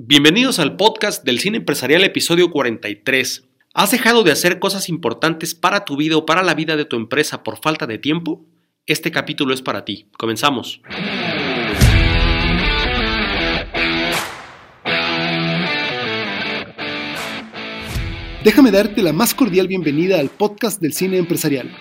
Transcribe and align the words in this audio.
Bienvenidos 0.00 0.60
al 0.60 0.76
podcast 0.76 1.24
del 1.24 1.40
Cine 1.40 1.56
Empresarial 1.56 2.04
episodio 2.04 2.52
43. 2.52 3.48
¿Has 3.74 3.90
dejado 3.90 4.22
de 4.22 4.30
hacer 4.30 4.60
cosas 4.60 4.88
importantes 4.88 5.56
para 5.56 5.84
tu 5.84 5.96
vida 5.96 6.16
o 6.16 6.24
para 6.24 6.44
la 6.44 6.54
vida 6.54 6.76
de 6.76 6.84
tu 6.84 6.94
empresa 6.94 7.42
por 7.42 7.60
falta 7.60 7.84
de 7.88 7.98
tiempo? 7.98 8.46
Este 8.86 9.10
capítulo 9.10 9.52
es 9.52 9.60
para 9.60 9.84
ti. 9.84 10.06
Comenzamos. 10.16 10.80
Déjame 18.44 18.70
darte 18.70 19.02
la 19.02 19.12
más 19.12 19.34
cordial 19.34 19.66
bienvenida 19.66 20.20
al 20.20 20.28
podcast 20.28 20.80
del 20.80 20.92
Cine 20.92 21.18
Empresarial, 21.18 21.72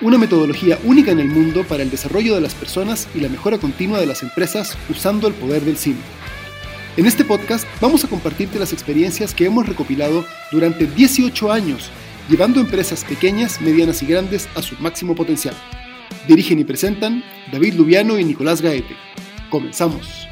una 0.00 0.16
metodología 0.16 0.78
única 0.84 1.10
en 1.10 1.20
el 1.20 1.28
mundo 1.28 1.64
para 1.64 1.82
el 1.82 1.90
desarrollo 1.90 2.34
de 2.34 2.40
las 2.40 2.54
personas 2.54 3.10
y 3.14 3.20
la 3.20 3.28
mejora 3.28 3.58
continua 3.58 4.00
de 4.00 4.06
las 4.06 4.22
empresas 4.22 4.78
usando 4.88 5.28
el 5.28 5.34
poder 5.34 5.60
del 5.60 5.76
cine. 5.76 6.00
En 6.98 7.06
este 7.06 7.24
podcast 7.24 7.64
vamos 7.80 8.04
a 8.04 8.08
compartirte 8.08 8.58
las 8.58 8.72
experiencias 8.72 9.32
que 9.32 9.44
hemos 9.44 9.68
recopilado 9.68 10.24
durante 10.50 10.84
18 10.84 11.52
años, 11.52 11.92
llevando 12.28 12.58
empresas 12.58 13.04
pequeñas, 13.04 13.60
medianas 13.60 14.02
y 14.02 14.06
grandes 14.06 14.48
a 14.56 14.62
su 14.62 14.74
máximo 14.82 15.14
potencial. 15.14 15.54
Dirigen 16.26 16.58
y 16.58 16.64
presentan 16.64 17.22
David 17.52 17.74
Lubiano 17.74 18.18
y 18.18 18.24
Nicolás 18.24 18.60
Gaete. 18.60 18.96
Comenzamos. 19.48 20.26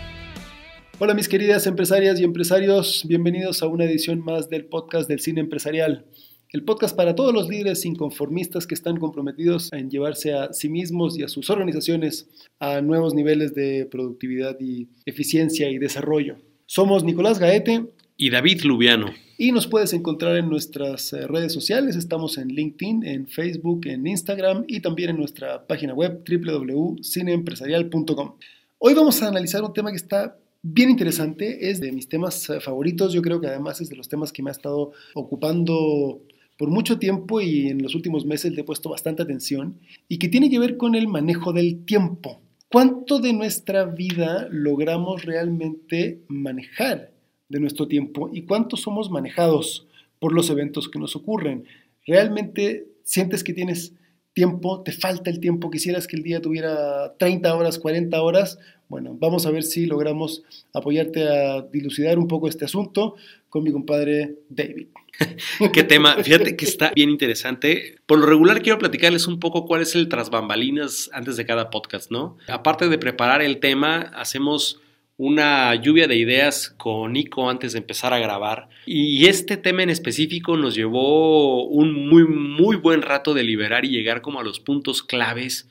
Hola 0.99 1.15
mis 1.15 1.29
queridas 1.29 1.69
empresarias 1.69 2.19
y 2.19 2.25
empresarios, 2.25 3.05
bienvenidos 3.07 3.63
a 3.63 3.69
una 3.69 3.85
edición 3.85 4.19
más 4.19 4.51
del 4.51 4.65
podcast 4.65 5.09
del 5.09 5.21
cine 5.21 5.43
empresarial. 5.43 6.05
El 6.51 6.65
podcast 6.65 6.97
para 6.97 7.15
todos 7.15 7.33
los 7.33 7.49
líderes 7.49 7.85
inconformistas 7.85 8.67
que 8.67 8.75
están 8.75 8.97
comprometidos 8.97 9.73
en 9.73 9.89
llevarse 9.89 10.35
a 10.35 10.53
sí 10.53 10.69
mismos 10.69 11.17
y 11.17 11.23
a 11.23 11.29
sus 11.29 11.49
organizaciones 11.49 12.29
a 12.59 12.81
nuevos 12.81 13.15
niveles 13.15 13.55
de 13.55 13.87
productividad 13.89 14.57
y 14.59 14.89
eficiencia 15.05 15.71
y 15.71 15.79
desarrollo. 15.79 16.39
Somos 16.69 17.05
Nicolás 17.05 17.39
Gaete 17.39 17.87
y 18.17 18.31
David 18.31 18.63
Lubiano. 18.63 19.15
Y 19.39 19.53
nos 19.53 19.69
puedes 19.69 19.93
encontrar 19.93 20.37
en 20.37 20.49
nuestras 20.49 21.13
eh, 21.13 21.25
redes 21.29 21.53
sociales. 21.53 21.95
Estamos 21.95 22.39
en 22.39 22.49
LinkedIn, 22.49 23.07
en 23.07 23.29
Facebook, 23.29 23.87
en 23.87 24.05
Instagram 24.05 24.65
y 24.67 24.81
también 24.81 25.11
en 25.11 25.17
nuestra 25.17 25.65
página 25.65 25.95
web 25.95 26.25
www.cineempresarial.com. 26.29 28.35
Hoy 28.79 28.95
vamos 28.95 29.23
a 29.23 29.29
analizar 29.29 29.63
un 29.63 29.73
tema 29.73 29.93
que 29.93 29.97
está 29.97 30.37
bien 30.61 30.91
interesante. 30.91 31.71
Es 31.71 31.79
de 31.79 31.93
mis 31.93 32.09
temas 32.09 32.51
eh, 32.51 32.59
favoritos. 32.59 33.13
Yo 33.13 33.23
creo 33.23 33.41
que 33.41 33.47
además 33.47 33.81
es 33.81 33.89
de 33.89 33.95
los 33.95 34.09
temas 34.09 34.33
que 34.33 34.43
me 34.43 34.51
ha 34.51 34.53
estado 34.53 34.91
ocupando 35.15 36.21
por 36.59 36.71
mucho 36.71 36.99
tiempo 36.99 37.41
y 37.41 37.69
en 37.69 37.81
los 37.81 37.95
últimos 37.95 38.27
meses 38.27 38.53
le 38.53 38.63
he 38.63 38.65
puesto 38.65 38.91
bastante 38.91 39.23
atención 39.23 39.79
y 40.09 40.19
que 40.19 40.29
tiene 40.29 40.51
que 40.51 40.59
ver 40.59 40.77
con 40.77 40.97
el 40.97 41.07
manejo 41.07 41.53
del 41.53 41.85
tiempo. 41.85 42.43
¿Cuánto 42.69 43.21
de 43.21 43.33
nuestra 43.33 43.85
vida 43.85 44.49
logramos 44.51 45.25
realmente 45.25 46.21
manejar 46.27 47.13
de 47.49 47.61
nuestro 47.61 47.87
tiempo 47.87 48.29
y 48.33 48.43
cuánto 48.43 48.77
somos 48.77 49.09
manejados 49.09 49.87
por 50.19 50.33
los 50.33 50.51
eventos 50.51 50.89
que 50.89 50.99
nos 50.99 51.15
ocurren? 51.15 51.65
¿Realmente 52.07 52.89
sientes 53.05 53.45
que 53.45 53.53
tienes 53.53 53.93
tiempo, 54.37 54.83
te 54.83 54.93
falta 54.93 55.31
el 55.31 55.41
tiempo, 55.41 55.71
quisieras 55.71 56.07
que 56.07 56.15
el 56.15 56.23
día 56.23 56.43
tuviera 56.43 57.15
30 57.19 57.55
horas, 57.55 57.79
40 57.79 58.21
horas? 58.21 58.59
Bueno, 58.87 59.17
vamos 59.19 59.47
a 59.47 59.51
ver 59.51 59.63
si 59.63 59.87
logramos 59.87 60.43
apoyarte 60.75 61.27
a 61.27 61.63
dilucidar 61.63 62.19
un 62.19 62.29
poco 62.29 62.47
este 62.47 62.67
asunto 62.67 63.17
con 63.49 63.65
mi 63.65 63.73
compadre 63.73 64.35
David. 64.51 64.89
Qué 65.73 65.85
tema. 65.85 66.23
Fíjate 66.23 66.55
que 66.55 66.67
está 66.67 66.93
bien 66.95 67.09
interesante. 67.09 67.97
Por 68.05 68.19
lo 68.19 68.27
regular 68.27 68.61
quiero 68.61 68.79
platicarles 68.79 69.27
un 69.27 69.41
poco 69.41 69.65
cuál 69.65 69.81
es 69.81 69.95
el 69.95 70.11
tras 70.11 70.29
bambalinas 70.29 71.09
antes 71.15 71.39
de 71.39 71.47
cada 71.47 71.71
podcast, 71.71 72.11
¿no? 72.11 72.37
Aparte 72.47 72.91
de 72.91 72.99
preparar 72.99 73.41
el 73.41 73.59
tema, 73.59 74.13
hacemos 74.15 74.83
una 75.19 75.75
lluvia 75.77 76.07
de 76.09 76.17
ideas 76.17 76.75
con 76.77 77.15
Nico 77.15 77.49
antes 77.49 77.73
de 77.73 77.79
empezar 77.79 78.13
a 78.13 78.19
grabar. 78.19 78.69
Y 78.85 79.27
este 79.27 79.57
tema 79.57 79.83
en 79.83 79.91
específico 79.91 80.57
nos 80.57 80.75
llevó 80.75 81.67
un 81.67 82.09
muy, 82.09 82.27
muy 82.27 82.77
buen 82.77 83.03
rato 83.03 83.33
de 83.33 83.43
liberar 83.43 83.85
y 83.85 83.91
llegar 83.91 84.21
como 84.21 84.41
a 84.41 84.45
los 84.45 84.61
puntos 84.61 85.03
claves 85.03 85.69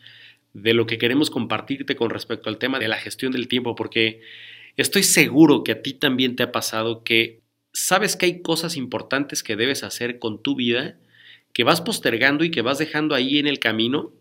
de 0.53 0.73
lo 0.73 0.87
que 0.87 0.97
queremos 0.97 1.29
compartirte 1.29 1.95
con 1.95 2.09
respecto 2.09 2.49
al 2.49 2.57
tema 2.57 2.79
de 2.79 2.87
la 2.87 2.97
gestión 2.97 3.33
del 3.33 3.47
tiempo, 3.47 3.75
porque 3.75 4.21
estoy 4.77 5.03
seguro 5.03 5.63
que 5.63 5.73
a 5.73 5.81
ti 5.81 5.93
también 5.93 6.35
te 6.35 6.43
ha 6.43 6.51
pasado 6.51 7.03
que 7.03 7.41
sabes 7.71 8.15
que 8.15 8.25
hay 8.25 8.41
cosas 8.41 8.77
importantes 8.77 9.43
que 9.43 9.57
debes 9.57 9.83
hacer 9.83 10.17
con 10.17 10.41
tu 10.41 10.55
vida, 10.55 10.97
que 11.53 11.63
vas 11.63 11.81
postergando 11.81 12.45
y 12.45 12.51
que 12.51 12.61
vas 12.61 12.79
dejando 12.79 13.15
ahí 13.15 13.37
en 13.37 13.47
el 13.47 13.59
camino 13.59 14.11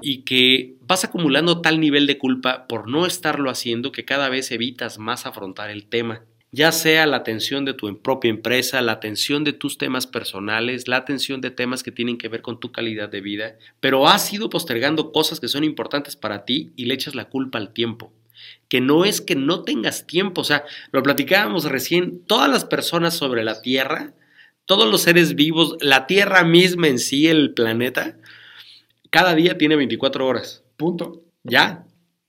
y 0.00 0.22
que 0.22 0.76
vas 0.80 1.04
acumulando 1.04 1.60
tal 1.60 1.80
nivel 1.80 2.06
de 2.06 2.18
culpa 2.18 2.66
por 2.66 2.88
no 2.88 3.06
estarlo 3.06 3.50
haciendo 3.50 3.92
que 3.92 4.04
cada 4.04 4.28
vez 4.28 4.50
evitas 4.50 4.98
más 4.98 5.26
afrontar 5.26 5.70
el 5.70 5.86
tema. 5.86 6.22
Ya 6.50 6.72
sea 6.72 7.06
la 7.06 7.18
atención 7.18 7.66
de 7.66 7.74
tu 7.74 8.00
propia 8.00 8.30
empresa, 8.30 8.80
la 8.80 8.92
atención 8.92 9.44
de 9.44 9.52
tus 9.52 9.76
temas 9.76 10.06
personales, 10.06 10.88
la 10.88 10.96
atención 10.96 11.42
de 11.42 11.50
temas 11.50 11.82
que 11.82 11.92
tienen 11.92 12.16
que 12.16 12.28
ver 12.28 12.40
con 12.40 12.58
tu 12.58 12.72
calidad 12.72 13.10
de 13.10 13.20
vida, 13.20 13.56
pero 13.80 14.08
has 14.08 14.32
ido 14.32 14.48
postergando 14.48 15.12
cosas 15.12 15.40
que 15.40 15.48
son 15.48 15.62
importantes 15.62 16.16
para 16.16 16.46
ti 16.46 16.72
y 16.74 16.86
le 16.86 16.94
echas 16.94 17.14
la 17.14 17.26
culpa 17.26 17.58
al 17.58 17.74
tiempo 17.74 18.12
que 18.68 18.80
no 18.80 19.04
es 19.04 19.20
que 19.20 19.34
no 19.34 19.62
tengas 19.62 20.06
tiempo, 20.06 20.42
o 20.42 20.44
sea, 20.44 20.64
lo 20.92 21.02
platicábamos 21.02 21.64
recién, 21.64 22.24
todas 22.26 22.50
las 22.50 22.64
personas 22.64 23.14
sobre 23.14 23.44
la 23.44 23.62
Tierra, 23.62 24.12
todos 24.66 24.90
los 24.90 25.02
seres 25.02 25.34
vivos, 25.34 25.76
la 25.80 26.06
Tierra 26.06 26.44
misma 26.44 26.88
en 26.88 26.98
sí, 26.98 27.28
el 27.28 27.54
planeta, 27.54 28.16
cada 29.10 29.34
día 29.34 29.58
tiene 29.58 29.76
24 29.76 30.26
horas. 30.26 30.64
Punto. 30.76 31.22
Ya. 31.44 31.86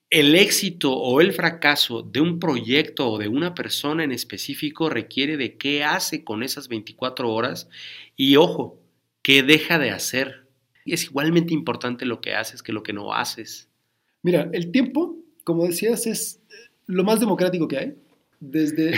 El 0.10 0.36
éxito 0.36 0.94
o 0.94 1.22
el 1.22 1.34
fracaso 1.34 2.02
de 2.02 2.22
un 2.22 2.40
proyecto 2.40 3.10
o 3.12 3.18
de 3.20 3.28
una 3.28 3.54
persona 3.54 4.04
en 4.04 4.12
específico 4.12 4.90
requiere 4.90 5.38
de 5.38 5.58
qué 5.58 5.84
hace 5.84 6.24
con 6.24 6.42
esas 6.42 6.68
24 6.68 7.32
horas 7.32 7.70
y 8.16 8.36
ojo, 8.36 8.80
qué 9.22 9.44
deja 9.44 9.78
de 9.78 9.92
hacer. 9.92 10.48
Y 10.84 10.94
es 10.94 11.06
igualmente 11.06 11.54
importante 11.54 12.06
lo 12.06 12.22
que 12.22 12.34
haces 12.34 12.64
que 12.64 12.74
lo 12.74 12.82
que 12.82 12.94
no 12.94 13.14
haces. 13.14 13.70
Mira, 14.24 14.50
el 14.52 14.72
tiempo 14.72 15.20
como 15.50 15.66
decías, 15.66 16.06
es 16.06 16.40
lo 16.86 17.04
más 17.04 17.20
democrático 17.20 17.68
que 17.68 17.78
hay. 17.78 17.96
Desde, 18.42 18.96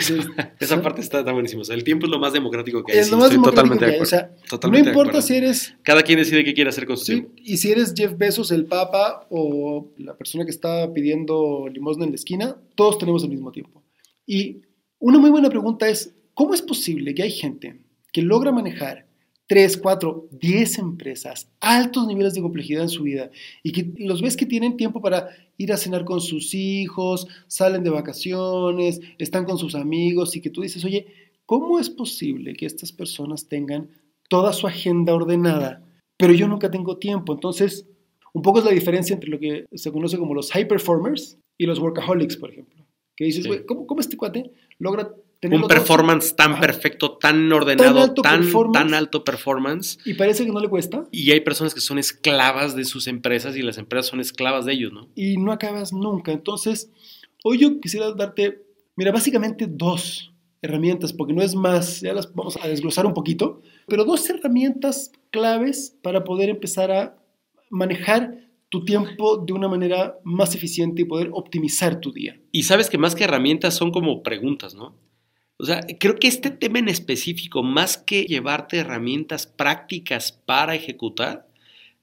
Esa 0.59 0.81
parte 0.83 1.01
está, 1.01 1.23
buenísima. 1.31 1.63
el 1.69 1.83
tiempo 1.83 2.05
es 2.05 2.11
lo 2.11 2.19
más 2.19 2.31
democrático 2.31 2.83
que 2.83 2.93
hay. 2.93 2.99
Es 2.99 3.09
lo 3.09 3.17
más 3.17 3.31
democrático 3.31 3.75
que 3.75 3.85
hay. 3.85 3.99
O 3.99 4.05
sea, 4.05 4.31
no 4.69 4.77
importa 4.77 5.19
si 5.21 5.35
eres. 5.35 5.75
Cada 5.81 6.03
quien 6.03 6.19
decide 6.19 6.43
qué 6.43 6.53
quiere 6.53 6.69
hacer 6.69 6.85
con 6.85 6.95
su 6.95 7.05
sí, 7.05 7.13
tiempo. 7.13 7.31
Y 7.37 7.57
si 7.57 7.71
eres 7.71 7.93
Jeff 7.95 8.15
Bezos, 8.15 8.51
el 8.51 8.65
Papa, 8.65 9.25
o 9.31 9.91
la 9.97 10.15
persona 10.15 10.45
que 10.45 10.51
está 10.51 10.93
pidiendo 10.93 11.67
limosna 11.73 12.05
en 12.05 12.11
la 12.11 12.15
esquina, 12.15 12.55
todos 12.75 12.99
tenemos 12.99 13.23
el 13.23 13.29
mismo 13.29 13.51
tiempo. 13.51 13.83
Y 14.27 14.61
una 14.99 15.17
muy 15.17 15.31
buena 15.31 15.49
pregunta 15.49 15.89
es: 15.89 16.13
¿cómo 16.35 16.53
es 16.53 16.61
posible 16.61 17.15
que 17.15 17.23
hay 17.23 17.31
gente 17.31 17.81
que 18.13 18.21
logra 18.21 18.51
manejar 18.51 19.07
3, 19.51 19.75
4, 19.79 20.29
10 20.31 20.77
empresas, 20.79 21.51
altos 21.59 22.07
niveles 22.07 22.33
de 22.33 22.41
complejidad 22.41 22.83
en 22.83 22.89
su 22.89 23.03
vida 23.03 23.31
y 23.61 23.73
que 23.73 23.91
los 23.97 24.21
ves 24.21 24.37
que 24.37 24.45
tienen 24.45 24.77
tiempo 24.77 25.01
para 25.01 25.27
ir 25.57 25.73
a 25.73 25.77
cenar 25.77 26.05
con 26.05 26.21
sus 26.21 26.53
hijos, 26.53 27.27
salen 27.47 27.83
de 27.83 27.89
vacaciones, 27.89 29.01
están 29.17 29.43
con 29.43 29.57
sus 29.57 29.75
amigos 29.75 30.37
y 30.37 30.41
que 30.41 30.51
tú 30.51 30.61
dices, 30.61 30.85
oye, 30.85 31.05
¿cómo 31.45 31.79
es 31.79 31.89
posible 31.89 32.53
que 32.53 32.65
estas 32.65 32.93
personas 32.93 33.49
tengan 33.49 33.89
toda 34.29 34.53
su 34.53 34.67
agenda 34.67 35.13
ordenada, 35.13 35.83
pero 36.15 36.31
yo 36.31 36.47
nunca 36.47 36.71
tengo 36.71 36.95
tiempo? 36.95 37.33
Entonces, 37.33 37.85
un 38.31 38.43
poco 38.43 38.59
es 38.59 38.63
la 38.63 38.71
diferencia 38.71 39.13
entre 39.13 39.31
lo 39.31 39.37
que 39.37 39.65
se 39.73 39.91
conoce 39.91 40.17
como 40.17 40.33
los 40.33 40.49
high 40.53 40.65
performers 40.65 41.37
y 41.57 41.65
los 41.65 41.77
workaholics, 41.77 42.37
por 42.37 42.51
ejemplo. 42.51 42.85
Que 43.17 43.25
dices, 43.25 43.45
güey, 43.45 43.65
¿cómo, 43.65 43.85
¿cómo 43.85 43.99
este 43.99 44.15
cuate 44.15 44.49
logra 44.79 45.13
un 45.49 45.67
performance 45.67 46.35
tan 46.35 46.59
perfecto, 46.59 47.17
tan 47.17 47.51
ordenado, 47.51 48.13
tan 48.13 48.43
alto, 48.43 48.71
tan, 48.71 48.93
alto 48.93 49.23
performance. 49.23 49.97
Y 50.05 50.13
parece 50.13 50.45
que 50.45 50.51
no 50.51 50.59
le 50.59 50.69
cuesta. 50.69 51.07
Y 51.11 51.31
hay 51.31 51.39
personas 51.41 51.73
que 51.73 51.81
son 51.81 51.97
esclavas 51.97 52.75
de 52.75 52.85
sus 52.85 53.07
empresas 53.07 53.55
y 53.55 53.61
las 53.61 53.77
empresas 53.77 54.07
son 54.07 54.19
esclavas 54.19 54.65
de 54.65 54.73
ellos, 54.73 54.93
¿no? 54.93 55.09
Y 55.15 55.37
no 55.37 55.51
acabas 55.51 55.93
nunca. 55.93 56.31
Entonces, 56.31 56.91
hoy 57.43 57.57
yo 57.57 57.79
quisiera 57.79 58.11
darte, 58.11 58.63
mira, 58.95 59.11
básicamente 59.11 59.65
dos 59.67 60.31
herramientas, 60.61 61.11
porque 61.11 61.33
no 61.33 61.41
es 61.41 61.55
más, 61.55 62.01
ya 62.01 62.13
las 62.13 62.33
vamos 62.33 62.57
a 62.61 62.67
desglosar 62.67 63.05
un 63.05 63.15
poquito, 63.15 63.61
pero 63.87 64.05
dos 64.05 64.29
herramientas 64.29 65.11
claves 65.31 65.97
para 66.03 66.23
poder 66.23 66.49
empezar 66.49 66.91
a 66.91 67.17
manejar 67.71 68.37
tu 68.69 68.85
tiempo 68.85 69.37
de 69.37 69.53
una 69.53 69.67
manera 69.67 70.19
más 70.23 70.55
eficiente 70.55 71.01
y 71.01 71.05
poder 71.05 71.29
optimizar 71.33 71.99
tu 71.99 72.11
día. 72.11 72.39
Y 72.51 72.63
sabes 72.63 72.89
que 72.89 72.97
más 72.97 73.15
que 73.15 73.23
herramientas 73.23 73.73
son 73.73 73.91
como 73.91 74.23
preguntas, 74.23 74.75
¿no? 74.75 74.95
O 75.61 75.65
sea, 75.65 75.85
creo 75.99 76.15
que 76.15 76.27
este 76.27 76.49
tema 76.49 76.79
en 76.79 76.87
específico, 76.87 77.61
más 77.61 77.95
que 77.95 78.23
llevarte 78.23 78.77
herramientas 78.77 79.45
prácticas 79.45 80.31
para 80.31 80.73
ejecutar, 80.73 81.47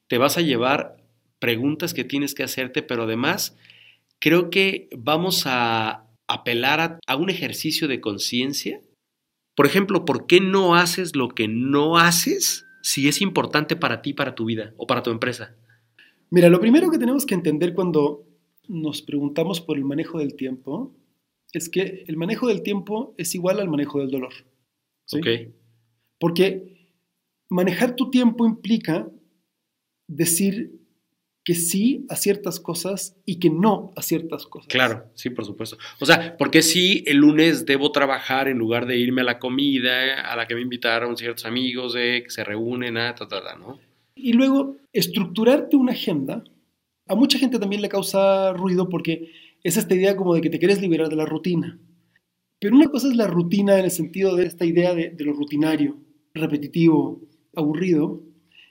te 0.06 0.16
vas 0.16 0.38
a 0.38 0.42
llevar 0.42 1.02
preguntas 1.40 1.92
que 1.92 2.04
tienes 2.04 2.36
que 2.36 2.44
hacerte, 2.44 2.84
pero 2.84 3.02
además 3.02 3.56
creo 4.20 4.48
que 4.48 4.88
vamos 4.96 5.42
a 5.46 6.06
apelar 6.28 7.00
a, 7.04 7.16
un 7.16 7.30
ejercicio 7.30 7.88
de 7.88 8.00
conciencia. 8.00 8.80
Por 9.56 9.66
ejemplo, 9.66 10.04
¿por 10.04 10.28
qué 10.28 10.40
no 10.40 10.76
haces 10.76 11.16
lo 11.16 11.28
que 11.28 11.48
no 11.48 11.98
haces 11.98 12.64
si 12.82 13.08
es 13.08 13.20
importante 13.20 13.74
para 13.74 14.02
ti, 14.02 14.12
para 14.12 14.36
tu 14.36 14.44
vida 14.44 14.72
o 14.76 14.86
para 14.86 15.02
tu 15.02 15.10
empresa? 15.10 15.56
Mira, 16.30 16.48
lo 16.48 16.60
primero 16.60 16.92
que 16.92 16.98
tenemos 16.98 17.26
que 17.26 17.34
entender 17.34 17.74
cuando 17.74 18.24
nos 18.68 19.02
preguntamos 19.02 19.60
por 19.60 19.76
el 19.78 19.84
manejo 19.84 20.20
del 20.20 20.36
tiempo 20.36 20.94
es 21.52 21.68
que 21.68 22.04
el 22.06 22.16
manejo 22.16 22.48
del 22.48 22.62
tiempo 22.62 23.14
es 23.18 23.34
igual 23.34 23.60
al 23.60 23.68
manejo 23.68 24.00
del 24.00 24.10
dolor. 24.10 24.32
¿sí? 25.06 25.18
Ok. 25.18 25.26
Porque 26.18 26.78
manejar 27.48 27.96
tu 27.96 28.10
tiempo 28.10 28.46
implica 28.46 29.08
decir 30.06 30.78
que 31.48 31.54
sí 31.54 32.04
a 32.10 32.16
ciertas 32.16 32.60
cosas 32.60 33.16
y 33.24 33.38
que 33.38 33.48
no 33.48 33.90
a 33.96 34.02
ciertas 34.02 34.46
cosas. 34.46 34.68
Claro, 34.68 35.06
sí, 35.14 35.30
por 35.30 35.46
supuesto. 35.46 35.78
O 35.98 36.04
sea, 36.04 36.36
porque 36.36 36.60
si 36.60 37.02
el 37.06 37.16
lunes 37.16 37.64
debo 37.64 37.90
trabajar 37.90 38.48
en 38.48 38.58
lugar 38.58 38.84
de 38.84 38.98
irme 38.98 39.22
a 39.22 39.24
la 39.24 39.38
comida 39.38 40.20
a 40.30 40.36
la 40.36 40.46
que 40.46 40.54
me 40.54 40.60
invitaron 40.60 41.16
ciertos 41.16 41.46
amigos, 41.46 41.94
eh, 41.96 42.22
que 42.24 42.30
se 42.30 42.44
reúnen, 42.44 42.98
ah, 42.98 43.14
ta, 43.14 43.26
ta, 43.26 43.42
ta, 43.42 43.56
¿no? 43.56 43.80
Y 44.14 44.34
luego, 44.34 44.76
estructurarte 44.92 45.76
una 45.76 45.92
agenda, 45.92 46.44
a 47.06 47.14
mucha 47.14 47.38
gente 47.38 47.58
también 47.58 47.80
le 47.80 47.88
causa 47.88 48.52
ruido 48.52 48.90
porque 48.90 49.30
es 49.62 49.76
esta 49.76 49.94
idea 49.94 50.16
como 50.16 50.34
de 50.34 50.40
que 50.40 50.50
te 50.50 50.58
quieres 50.58 50.80
liberar 50.80 51.08
de 51.08 51.16
la 51.16 51.26
rutina. 51.26 51.78
Pero 52.60 52.76
una 52.76 52.88
cosa 52.88 53.08
es 53.08 53.16
la 53.16 53.26
rutina 53.26 53.78
en 53.78 53.84
el 53.84 53.90
sentido 53.90 54.34
de 54.36 54.46
esta 54.46 54.64
idea 54.64 54.94
de, 54.94 55.14
lo 55.18 55.32
rutinario, 55.32 55.98
repetitivo, 56.34 57.20
aburrido, 57.54 58.22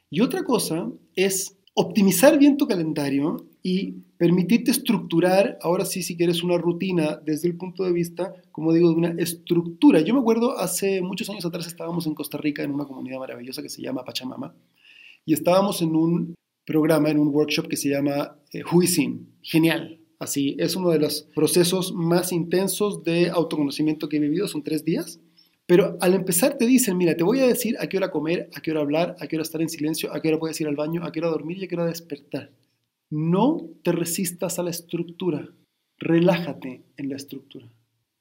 y 0.10 0.22
otra 0.22 0.44
cosa 0.44 0.92
es 1.16 1.57
optimizar 1.74 2.38
bien 2.38 2.57
tu 2.57 2.68
calendario 2.68 3.45
y 3.62 3.94
permitirte 4.18 4.72
estructurar, 4.72 5.57
ahora 5.62 5.86
sí, 5.86 6.01
si 6.01 6.18
quieres 6.18 6.44
una 6.44 6.57
rutina 6.57 7.19
desde 7.24 7.48
el 7.48 7.56
punto 7.56 7.83
de 7.83 7.92
vista, 7.92 8.33
como 8.51 8.74
digo, 8.74 8.90
de 8.90 8.95
una 8.95 9.16
estructura. 9.18 10.01
Yo 10.01 10.13
me 10.13 10.22
acuerdo 10.22 10.57
hace 10.57 11.01
muchos 11.01 11.30
años 11.30 11.45
atrás 11.45 11.68
estábamos 11.68 12.07
en 12.07 12.16
Costa 12.16 12.38
Rica 12.38 12.63
en 12.63 12.72
una 12.72 12.86
comunidad 12.86 13.19
maravillosa 13.19 13.62
que 13.62 13.69
se 13.69 13.81
llama 13.81 14.04
Pachamama 14.04 14.56
y 15.25 15.33
estábamos 15.33 15.81
en 15.81 15.95
un 15.95 16.36
programa, 16.66 17.10
en 17.10 17.19
un 17.19 17.28
workshop 17.28 17.68
que 17.68 17.78
se 17.78 17.90
llama 17.90 18.38
eh. 18.54 18.63
Genial. 19.42 20.00
Así, 20.19 20.56
es 20.60 20.75
uno 20.75 20.90
de 20.90 21.00
los 21.00 21.24
procesos 21.36 21.94
más 21.94 22.31
intensos 22.31 23.04
de 23.04 23.30
autoconocimiento 23.30 24.10
que 24.10 24.18
he 24.18 24.19
vivido, 24.19 24.48
son 24.48 24.64
tres 24.64 24.84
días. 24.84 25.19
Pero 25.68 25.98
al 26.00 26.14
empezar 26.14 26.58
te 26.58 26.66
dicen, 26.66 26.98
mira, 26.98 27.16
te 27.16 27.24
voy 27.24 27.40
a 27.40 27.48
decir 27.48 27.75
a 27.80 27.88
qué 27.88 27.98
hora 27.98 28.10
comer, 28.10 28.50
a 28.56 28.62
qué 28.62 28.72
hora 28.72 28.80
hablar, 28.81 29.16
a 29.19 29.28
qué 29.28 29.36
hora 29.36 29.44
estar 29.44 29.62
en 29.62 29.69
silencio, 29.69 30.14
a 30.14 30.22
qué 30.22 30.30
hora 30.30 30.40
puedes 30.40 30.60
ir 30.62 30.68
al 30.68 30.78
baño, 30.78 31.04
a 31.04 31.12
qué 31.12 31.19
hora 31.19 31.30
dormir 31.30 31.58
y 31.58 31.66
a 31.66 31.68
qué 31.68 31.75
hora 31.75 31.86
despertar. 31.86 32.52
No 33.10 33.69
te 33.84 33.92
resistas 33.92 34.60
a 34.60 34.64
la 34.64 34.69
estructura. 34.69 35.50
Relájate 36.00 36.84
en 36.96 37.10
la 37.10 37.18
estructura. 37.18 37.69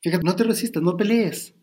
Fíjate, 0.03 0.25
no 0.25 0.37
te 0.37 0.45
resistas, 0.45 0.83
no 0.83 0.97
pelees. 0.97 1.55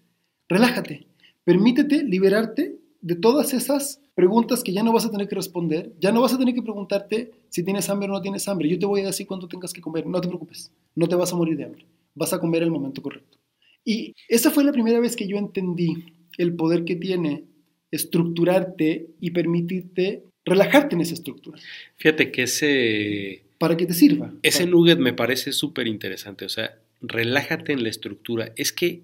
Relájate. 0.48 1.08
Permítete 1.44 2.04
liberarte 2.04 2.80
de 3.02 3.16
todas 3.16 3.54
esas 3.54 4.03
preguntas 4.16 4.64
que 4.64 4.74
ya 4.74 4.84
no 4.84 4.94
vas 4.94 5.06
a 5.06 5.12
tener 5.12 5.28
que 5.28 5.36
responder. 5.36 5.94
Ya 6.00 6.12
no 6.12 6.22
vas 6.22 6.34
a 6.34 6.38
tener 6.38 6.54
que 6.54 6.62
preguntarte 6.62 7.32
si 7.50 7.64
tienes 7.64 7.90
hambre 7.90 8.10
o 8.10 8.12
no 8.12 8.22
tienes 8.22 8.48
hambre. 8.48 8.70
Yo 8.70 8.80
te 8.80 8.86
voy 8.86 9.02
a 9.02 9.08
decir 9.08 9.28
cuándo 9.28 9.48
tengas 9.48 9.74
que 9.74 9.82
comer. 9.82 10.06
No 10.06 10.22
te 10.22 10.28
preocupes. 10.28 10.72
No 10.96 11.08
te 11.08 11.16
vas 11.16 11.34
a 11.34 11.36
morir 11.36 11.58
de 11.58 11.66
hambre. 11.66 11.86
Vas 12.16 12.34
a 12.34 12.40
comer 12.40 12.64
el 12.64 12.72
momento 12.72 13.02
correcto. 13.02 13.38
Y 13.86 14.14
esa 14.30 14.52
fue 14.52 14.64
la 14.64 14.72
primera 14.72 15.00
vez 15.00 15.16
que 15.16 15.28
yo 15.28 15.38
entendí 15.38 16.06
el 16.38 16.56
poder 16.56 16.86
que 16.86 16.96
tiene 16.96 17.44
estructurarte 17.92 19.08
y 19.20 19.32
permitirte 19.32 20.24
relajarte 20.46 20.96
en 20.96 21.02
esa 21.02 21.14
estructura. 21.14 21.60
Fíjate 21.98 22.32
que 22.32 22.44
ese... 22.44 23.44
Para 23.60 23.78
que 23.78 23.86
te 23.86 23.94
sirva. 23.94 24.34
Ese 24.42 24.66
nugget 24.66 25.00
me 25.00 25.14
parece 25.14 25.54
súper 25.54 25.88
interesante. 25.88 26.46
O 26.46 26.50
sea, 26.50 26.80
relájate 27.02 27.72
en 27.72 27.84
la 27.84 27.90
estructura. 27.90 28.52
Es 28.56 28.74
que 28.74 29.04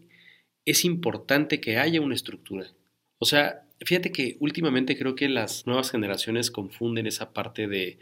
es 0.66 0.86
importante 0.86 1.62
que 1.62 1.78
haya 1.78 2.02
una 2.02 2.16
estructura. 2.16 2.68
O 3.20 3.26
sea, 3.26 3.66
fíjate 3.86 4.12
que 4.12 4.38
últimamente 4.40 4.98
creo 4.98 5.16
que 5.16 5.30
las 5.30 5.66
nuevas 5.66 5.92
generaciones 5.92 6.52
confunden 6.52 7.08
esa 7.08 7.34
parte 7.34 7.68
de, 7.68 8.00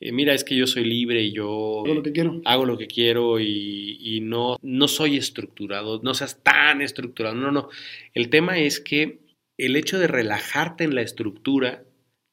eh, 0.00 0.12
mira, 0.12 0.34
es 0.34 0.44
que 0.44 0.56
yo 0.56 0.66
soy 0.66 0.84
libre 0.84 1.22
y 1.22 1.32
yo 1.32 1.84
Hago 1.84 1.94
lo 1.94 2.02
que 2.02 2.12
quiero. 2.12 2.40
hago 2.44 2.64
lo 2.66 2.78
que 2.78 2.86
quiero 2.86 3.38
y, 3.40 3.98
y 4.00 4.20
no, 4.20 4.56
no 4.62 4.88
soy 4.88 5.16
estructurado, 5.16 6.00
no 6.02 6.14
seas 6.14 6.42
tan 6.42 6.82
estructurado. 6.82 7.34
No, 7.36 7.52
no. 7.52 7.68
El 8.14 8.28
tema 8.28 8.58
es 8.58 8.80
que 8.80 9.20
el 9.58 9.76
hecho 9.76 9.98
de 9.98 10.08
relajarte 10.08 10.84
en 10.84 10.94
la 10.94 11.02
estructura 11.02 11.84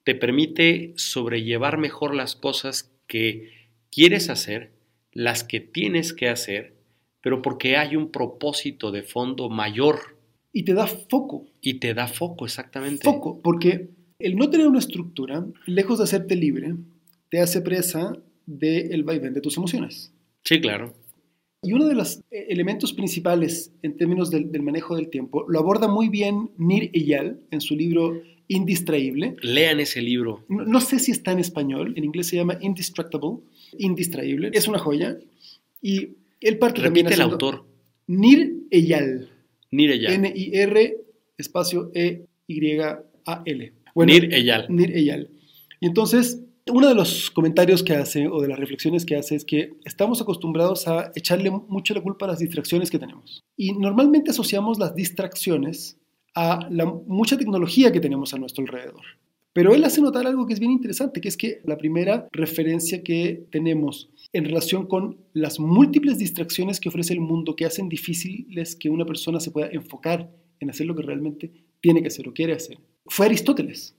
te 0.03 0.15
permite 0.15 0.93
sobrellevar 0.95 1.77
mejor 1.77 2.15
las 2.15 2.35
cosas 2.35 2.91
que 3.05 3.51
quieres 3.91 4.29
hacer, 4.29 4.71
las 5.11 5.43
que 5.43 5.59
tienes 5.59 6.13
que 6.13 6.29
hacer, 6.29 6.73
pero 7.21 7.41
porque 7.41 7.77
hay 7.77 7.95
un 7.95 8.11
propósito 8.11 8.91
de 8.91 9.03
fondo 9.03 9.49
mayor 9.49 10.17
Y 10.53 10.63
te 10.63 10.73
da 10.73 10.87
foco. 10.87 11.45
Y 11.61 11.75
te 11.75 11.93
da 11.93 12.07
foco 12.07 12.45
exactamente. 12.45 13.03
Foco. 13.03 13.39
Porque 13.41 13.89
el 14.19 14.35
no 14.35 14.49
tener 14.49 14.67
una 14.67 14.79
estructura, 14.79 15.45
lejos 15.65 15.97
de 15.99 16.03
hacerte 16.05 16.35
libre, 16.35 16.75
te 17.29 17.39
hace 17.39 17.61
presa 17.61 18.17
del 18.45 19.03
vaivén 19.03 19.33
de 19.33 19.41
tus 19.41 19.57
emociones. 19.57 20.11
Sí, 20.43 20.59
claro. 20.59 20.93
Y 21.61 21.73
uno 21.73 21.87
de 21.87 21.93
los 21.95 22.19
eh, 22.31 22.45
elementos 22.49 22.93
principales 22.93 23.71
en 23.81 23.97
términos 23.97 24.31
del, 24.31 24.51
del 24.51 24.61
manejo 24.61 24.95
del 24.95 25.09
tiempo 25.09 25.45
lo 25.49 25.59
aborda 25.59 25.87
muy 25.89 26.07
bien 26.09 26.51
Nir 26.57 26.89
Eyal 26.93 27.41
en 27.51 27.59
su 27.61 27.75
libro 27.75 28.21
Indistraíble. 28.47 29.35
Lean 29.41 29.79
ese 29.79 30.01
libro. 30.01 30.43
No, 30.49 30.63
no 30.65 30.79
sé 30.81 30.97
si 30.99 31.11
está 31.11 31.31
en 31.33 31.39
español, 31.39 31.93
en 31.97 32.03
inglés 32.05 32.27
se 32.27 32.37
llama 32.37 32.57
Indistractable, 32.61 33.39
Indistraíble. 33.77 34.49
Es 34.53 34.67
una 34.67 34.79
joya. 34.79 35.17
Y 35.81 36.09
él 36.41 36.57
parte 36.57 36.81
también 36.81 37.05
Repite 37.07 37.21
el 37.21 37.27
haciendo- 37.29 37.45
autor. 37.45 37.65
Nir 38.07 38.63
Eyal. 38.71 39.29
Nir 39.71 39.91
Eyal. 39.91 40.13
N-I-R 40.13 40.97
espacio 41.39 41.91
E 41.93 42.25
E-Y-A-L. 42.47 43.73
Nir 43.95 44.33
Eyal. 44.33 44.65
Nir 44.69 44.95
Eyal. 44.95 45.29
Y 45.79 45.87
entonces, 45.87 46.41
uno 46.71 46.87
de 46.87 46.95
los 46.95 47.31
comentarios 47.31 47.83
que 47.83 47.93
hace 47.93 48.27
o 48.27 48.41
de 48.41 48.47
las 48.47 48.59
reflexiones 48.59 49.05
que 49.05 49.15
hace 49.15 49.35
es 49.35 49.45
que 49.45 49.77
estamos 49.85 50.21
acostumbrados 50.21 50.87
a 50.87 51.11
echarle 51.15 51.49
mucho 51.49 51.93
la 51.93 52.01
culpa 52.01 52.25
a 52.25 52.29
las 52.29 52.39
distracciones 52.39 52.89
que 52.89 52.99
tenemos. 52.99 53.43
Y 53.55 53.73
normalmente 53.73 54.31
asociamos 54.31 54.79
las 54.79 54.95
distracciones 54.95 55.97
a 56.35 56.67
la 56.69 56.85
mucha 56.85 57.37
tecnología 57.37 57.91
que 57.91 57.99
tenemos 57.99 58.33
a 58.33 58.37
nuestro 58.37 58.63
alrededor. 58.63 59.03
Pero 59.51 59.73
él 59.73 59.83
hace 59.83 60.01
notar 60.01 60.27
algo 60.27 60.45
que 60.45 60.53
es 60.53 60.59
bien 60.59 60.71
interesante, 60.71 61.21
que 61.21 61.27
es 61.27 61.35
que 61.35 61.59
la 61.65 61.77
primera 61.77 62.27
referencia 62.31 63.03
que 63.03 63.47
tenemos 63.51 64.09
en 64.31 64.45
relación 64.45 64.85
con 64.85 65.17
las 65.33 65.59
múltiples 65.59 66.19
distracciones 66.19 66.79
que 66.79 66.89
ofrece 66.89 67.13
el 67.13 67.19
mundo 67.19 67.55
que 67.55 67.65
hacen 67.65 67.89
difíciles 67.89 68.75
que 68.75 68.89
una 68.89 69.05
persona 69.05 69.39
se 69.39 69.49
pueda 69.49 69.69
enfocar 69.71 70.29
en 70.59 70.69
hacer 70.69 70.85
lo 70.85 70.95
que 70.95 71.03
realmente 71.03 71.51
tiene 71.81 72.01
que 72.01 72.07
hacer 72.07 72.27
o 72.27 72.33
quiere 72.33 72.53
hacer, 72.53 72.77
fue 73.05 73.27
Aristóteles, 73.27 73.95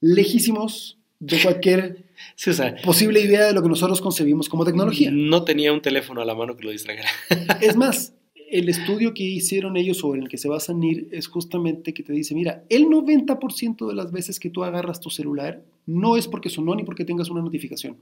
lejísimos 0.00 0.98
de 1.20 1.40
cualquier 1.42 2.04
Sí, 2.36 2.50
o 2.50 2.52
sea, 2.52 2.76
posible 2.82 3.20
idea 3.20 3.46
de 3.46 3.52
lo 3.52 3.62
que 3.62 3.68
nosotros 3.68 4.00
concebimos 4.00 4.48
como 4.48 4.64
tecnología. 4.64 5.10
no 5.12 5.44
tenía 5.44 5.72
un 5.72 5.82
teléfono 5.82 6.20
a 6.20 6.24
la 6.24 6.34
mano 6.34 6.56
que 6.56 6.64
lo 6.64 6.70
distrajera. 6.70 7.08
Es 7.60 7.76
más, 7.76 8.14
el 8.50 8.68
estudio 8.68 9.14
que 9.14 9.24
hicieron 9.24 9.76
ellos 9.76 10.02
o 10.04 10.14
en 10.14 10.22
el 10.22 10.28
que 10.28 10.38
se 10.38 10.48
basa 10.48 10.72
NIR 10.72 11.08
es 11.12 11.28
justamente 11.28 11.94
que 11.94 12.02
te 12.02 12.12
dice, 12.12 12.34
mira, 12.34 12.64
el 12.68 12.86
90% 12.86 13.86
de 13.88 13.94
las 13.94 14.12
veces 14.12 14.40
que 14.40 14.50
tú 14.50 14.64
agarras 14.64 15.00
tu 15.00 15.10
celular 15.10 15.64
no 15.86 16.16
es 16.16 16.28
porque 16.28 16.50
sonó 16.50 16.74
ni 16.74 16.84
porque 16.84 17.04
tengas 17.04 17.30
una 17.30 17.42
notificación. 17.42 17.98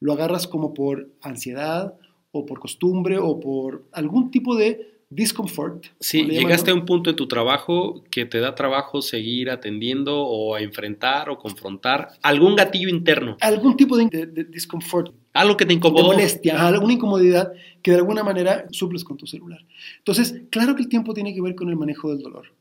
Lo 0.00 0.12
agarras 0.12 0.46
como 0.46 0.74
por 0.74 1.10
ansiedad 1.22 1.98
o 2.30 2.46
por 2.46 2.60
costumbre 2.60 3.18
o 3.18 3.40
por 3.40 3.88
algún 3.92 4.30
tipo 4.30 4.54
de 4.54 4.97
discomfort. 5.10 5.86
Sí, 6.00 6.24
llegaste 6.24 6.70
a 6.70 6.74
un 6.74 6.84
punto 6.84 7.10
en 7.10 7.16
tu 7.16 7.26
trabajo 7.26 8.02
que 8.10 8.26
te 8.26 8.40
da 8.40 8.54
trabajo 8.54 9.00
seguir 9.00 9.50
atendiendo 9.50 10.20
o 10.20 10.54
a 10.54 10.60
enfrentar 10.60 11.30
o 11.30 11.38
confrontar 11.38 12.08
algún 12.22 12.56
gatillo 12.56 12.88
interno, 12.88 13.36
Algún 13.40 13.76
tipo 13.76 13.96
de, 13.96 14.06
de- 14.06 14.26
de 14.26 14.44
discomfort, 14.44 15.14
algo 15.32 15.56
que 15.56 15.64
te 15.64 15.68
de 15.70 15.74
incomodó. 15.74 16.06
molestia, 16.08 16.66
alguna 16.66 16.92
incomodidad 16.92 17.52
que 17.82 17.92
de 17.92 17.96
alguna 17.98 18.22
manera 18.22 18.66
suples 18.70 19.02
con 19.04 19.16
tu 19.16 19.26
celular. 19.26 19.60
Entonces, 19.98 20.42
claro 20.50 20.74
que 20.74 20.82
el 20.82 20.88
tiempo 20.88 21.14
tiene 21.14 21.34
que 21.34 21.40
ver 21.40 21.54
con 21.54 21.68
el 21.70 21.76
manejo 21.76 22.10
del 22.10 22.22
dolor, 22.22 22.52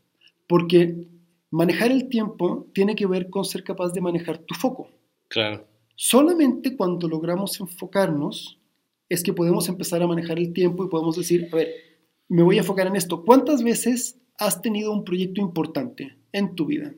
porque 0.48 1.06
manejar 1.51 1.92
el 1.92 2.08
tiempo 2.08 2.68
tiene 2.74 2.96
que 2.96 3.06
ver 3.08 3.30
con 3.30 3.44
ser 3.46 3.63
capaz 3.63 3.92
de 3.94 4.01
manejar 4.01 4.38
tu 4.38 4.54
foco. 4.56 4.89
Claro. 5.27 5.66
Solamente 5.96 6.77
cuando 6.77 7.08
logramos 7.10 7.60
enfocarnos 7.60 8.58
es 9.10 9.24
que 9.24 9.34
podemos 9.34 9.68
empezar 9.68 10.01
a 10.04 10.08
manejar 10.08 10.38
el 10.38 10.54
tiempo 10.54 10.86
y 10.86 10.89
podemos 10.89 11.16
decir, 11.18 11.50
a 11.51 11.56
ver, 11.56 11.70
me 12.29 12.43
voy 12.43 12.57
a 12.57 12.60
enfocar 12.60 12.88
en 12.88 12.96
esto. 12.96 13.24
¿Cuántas 13.24 13.63
veces 13.63 14.17
has 14.38 14.62
tenido 14.62 14.91
un 14.91 15.03
proyecto 15.03 15.41
importante 15.41 16.17
en 16.31 16.55
tu 16.55 16.65
vida 16.65 16.93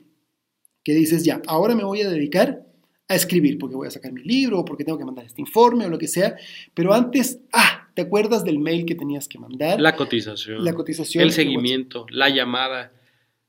que 0.84 0.94
dices, 0.94 1.24
ya, 1.24 1.42
ahora 1.46 1.74
me 1.74 1.84
voy 1.84 2.02
a 2.02 2.08
dedicar 2.08 2.66
a 3.08 3.14
escribir 3.14 3.58
porque 3.58 3.76
voy 3.76 3.88
a 3.88 3.90
sacar 3.90 4.12
mi 4.12 4.22
libro 4.22 4.60
o 4.60 4.64
porque 4.64 4.84
tengo 4.84 4.98
que 4.98 5.04
mandar 5.04 5.24
este 5.24 5.40
informe 5.40 5.84
o 5.84 5.90
lo 5.90 5.98
que 5.98 6.08
sea, 6.08 6.36
pero 6.74 6.94
antes, 6.94 7.40
ah, 7.52 7.88
¿te 7.94 8.02
acuerdas 8.02 8.44
del 8.44 8.58
mail 8.58 8.86
que 8.86 8.94
tenías 8.94 9.26
que 9.26 9.38
mandar? 9.38 9.80
La 9.80 9.96
cotización, 9.96 10.64
La 10.64 10.72
cotización, 10.72 11.24
el 11.24 11.32
seguimiento, 11.32 12.06
la 12.10 12.28
llamada. 12.28 12.92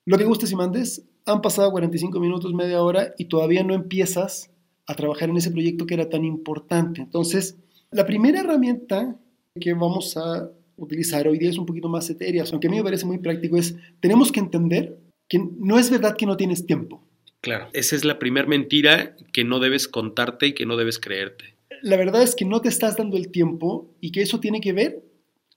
Lo 0.06 0.18
que 0.18 0.24
gustes 0.24 0.52
y 0.52 0.56
mandes, 0.56 1.06
han 1.26 1.42
pasado 1.42 1.72
45 1.72 2.20
minutos, 2.20 2.54
media 2.54 2.82
hora 2.82 3.14
y 3.18 3.26
todavía 3.26 3.64
no 3.64 3.76
empiezas 3.76 4.50
a 4.88 4.96
trabajar 4.96 5.30
en 5.30 5.38
ese 5.38 5.52
proyecto 5.52 5.86
que 5.86 5.94
era 5.94 6.10
tan 6.10 6.26
importante. 6.26 7.02
Entonces, 7.02 7.58
la 7.92 8.06
primera 8.06 8.40
herramienta 8.40 9.16
que 9.60 9.74
vamos 9.74 10.18
a 10.18 10.50
utilizar 10.84 11.28
hoy 11.28 11.38
día 11.38 11.50
es 11.50 11.58
un 11.58 11.66
poquito 11.66 11.90
más 11.90 12.10
etérea, 12.10 12.44
aunque 12.52 12.68
a 12.68 12.70
mí 12.70 12.78
me 12.78 12.84
parece 12.84 13.06
muy 13.06 13.20
práctico, 13.20 13.58
es 13.58 13.76
tenemos 14.00 14.32
que 14.32 14.40
entender 14.40 14.98
que 15.30 15.40
no 15.60 15.80
es 15.80 15.90
verdad 15.90 16.18
que 16.18 16.26
no 16.26 16.38
tienes 16.38 16.66
tiempo. 16.66 17.08
Claro. 17.42 17.70
Esa 17.74 17.96
es 17.96 18.06
la 18.06 18.20
primer 18.20 18.48
mentira 18.48 19.16
que 19.32 19.44
no 19.44 19.60
debes 19.60 19.88
contarte 19.88 20.48
y 20.48 20.54
que 20.54 20.66
no 20.66 20.78
debes 20.78 21.00
creerte. 21.00 21.56
La 21.82 21.98
verdad 21.98 22.22
es 22.22 22.36
que 22.36 22.46
no 22.46 22.62
te 22.62 22.70
estás 22.70 22.98
dando 22.98 23.18
el 23.18 23.32
tiempo 23.32 23.96
y 24.00 24.12
que 24.12 24.22
eso 24.22 24.40
tiene 24.40 24.62
que 24.62 24.74
ver 24.74 25.04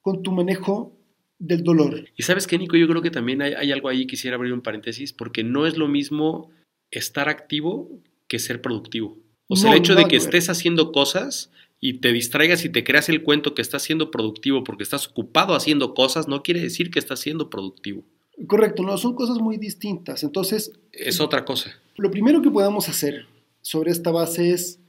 con 0.01 0.23
tu 0.23 0.33
manejo 0.33 0.97
del 1.39 1.63
dolor. 1.63 2.09
Y 2.17 2.23
sabes 2.23 2.47
qué, 2.47 2.57
Nico, 2.57 2.77
yo 2.77 2.89
creo 2.89 3.03
que 3.03 3.11
también 3.11 3.43
hay, 3.43 3.53
hay 3.55 3.73
algo 3.73 3.89
ahí, 3.89 4.07
quisiera 4.07 4.37
abrir 4.37 4.53
un 4.53 4.63
paréntesis, 4.63 5.13
porque 5.13 5.45
no 5.45 5.67
es 5.67 5.77
lo 5.77 5.89
mismo 5.89 6.51
estar 6.91 7.29
activo 7.29 8.01
que 8.29 8.39
ser 8.39 8.63
productivo. 8.63 9.19
O 9.49 9.57
sea, 9.57 9.71
No, 9.71 9.75
el 9.75 9.81
hecho 9.81 9.95
de 9.95 10.07
que 10.07 10.17
estés 10.17 10.49
haciendo 10.49 10.93
cosas 10.93 11.51
y 11.85 12.01
te 12.01 12.15
distraigas 12.15 12.65
y 12.65 12.71
te 12.71 12.83
creas 12.83 13.11
el 13.11 13.23
cuento 13.23 13.55
que 13.55 13.61
estás 13.61 13.83
siendo 13.83 14.11
productivo 14.11 14.65
porque 14.65 14.83
estás 14.83 15.07
ocupado 15.07 15.55
haciendo 15.55 15.93
cosas, 15.93 16.29
no 16.29 16.43
quiere 16.43 16.61
decir 16.61 16.91
que 16.91 16.99
estás 16.99 17.21
siendo 17.21 17.51
productivo. 17.51 18.03
Correcto, 18.47 18.83
no, 18.83 18.97
son 18.97 19.15
cosas 19.15 19.37
muy 19.37 19.59
distintas. 19.59 20.23
Entonces, 20.23 20.73
Es 20.93 21.21
otra 21.21 21.45
cosa. 21.45 21.79
lo 21.97 22.11
primero 22.11 22.41
que 22.41 22.51
podemos 22.51 22.89
hacer 22.89 23.27
sobre 23.61 23.91
esta 23.91 24.11
base 24.11 24.53
es, 24.53 24.81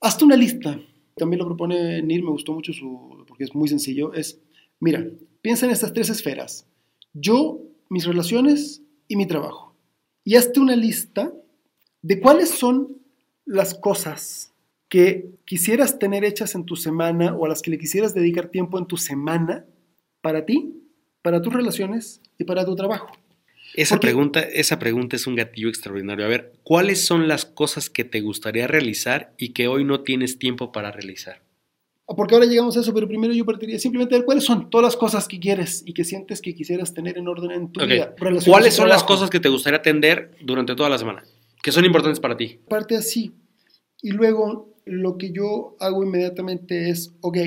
hazte 0.00 0.24
una 0.24 0.36
lista. 0.36 0.80
También 1.16 1.40
lo 1.40 1.46
propone 1.46 2.00
Neil, 2.00 2.22
me 2.22 2.30
gustó 2.30 2.52
mucho 2.52 2.72
su, 2.72 3.24
porque 3.26 3.42
es 3.42 3.52
muy 3.52 3.68
sencillo, 3.68 4.14
es, 4.14 4.38
mira, 4.78 5.04
piensa 5.42 5.66
en 5.66 5.72
estas 5.72 5.92
tres 5.92 6.10
esferas. 6.10 6.64
Yo, 7.12 7.60
mis 7.88 8.04
relaciones 8.06 8.82
y 9.08 9.16
mi 9.16 9.26
trabajo. 9.26 9.74
Y 10.22 10.36
hazte 10.36 10.60
una 10.60 10.76
lista 10.76 11.32
de 12.02 12.20
cuáles 12.20 12.50
son 12.50 12.98
las 13.44 13.74
cosas 13.74 14.49
que 14.90 15.30
quisieras 15.46 15.98
tener 15.98 16.24
hechas 16.24 16.54
en 16.54 16.66
tu 16.66 16.76
semana 16.76 17.34
o 17.34 17.46
a 17.46 17.48
las 17.48 17.62
que 17.62 17.70
le 17.70 17.78
quisieras 17.78 18.12
dedicar 18.12 18.48
tiempo 18.48 18.78
en 18.78 18.84
tu 18.86 18.98
semana 18.98 19.64
para 20.20 20.44
ti, 20.44 20.74
para 21.22 21.40
tus 21.40 21.52
relaciones 21.54 22.20
y 22.38 22.44
para 22.44 22.66
tu 22.66 22.76
trabajo. 22.76 23.10
Esa 23.74 23.94
Porque- 23.94 24.08
pregunta, 24.08 24.40
esa 24.40 24.78
pregunta 24.80 25.14
es 25.16 25.26
un 25.28 25.36
gatillo 25.36 25.68
extraordinario. 25.68 26.24
A 26.26 26.28
ver, 26.28 26.52
¿cuáles 26.64 27.06
son 27.06 27.28
las 27.28 27.46
cosas 27.46 27.88
que 27.88 28.04
te 28.04 28.20
gustaría 28.20 28.66
realizar 28.66 29.32
y 29.38 29.50
que 29.50 29.68
hoy 29.68 29.84
no 29.84 30.00
tienes 30.00 30.38
tiempo 30.40 30.72
para 30.72 30.90
realizar? 30.90 31.40
Porque 32.04 32.34
ahora 32.34 32.46
llegamos 32.46 32.76
a 32.76 32.80
eso, 32.80 32.92
pero 32.92 33.06
primero 33.06 33.32
yo 33.32 33.44
partiría 33.46 33.78
simplemente 33.78 34.16
de 34.16 34.24
cuáles 34.24 34.42
son 34.42 34.68
todas 34.68 34.82
las 34.84 34.96
cosas 34.96 35.28
que 35.28 35.38
quieres 35.38 35.84
y 35.86 35.92
que 35.92 36.02
sientes 36.02 36.40
que 36.42 36.52
quisieras 36.56 36.92
tener 36.92 37.16
en 37.16 37.28
orden 37.28 37.52
en 37.52 37.70
tu 37.70 37.86
vida. 37.86 38.12
¿Cuáles 38.44 38.74
son 38.74 38.88
las 38.88 39.04
cosas 39.04 39.30
que 39.30 39.38
te 39.38 39.48
gustaría 39.48 39.78
atender 39.78 40.32
durante 40.42 40.74
toda 40.74 40.88
la 40.90 40.98
semana? 40.98 41.22
Que 41.62 41.70
son 41.70 41.84
importantes 41.84 42.18
para 42.18 42.36
ti. 42.36 42.58
Parte 42.68 42.96
así. 42.96 43.32
Y 44.02 44.10
luego 44.10 44.69
lo 44.84 45.18
que 45.18 45.32
yo 45.32 45.76
hago 45.80 46.02
inmediatamente 46.02 46.90
es, 46.90 47.14
ok, 47.20 47.38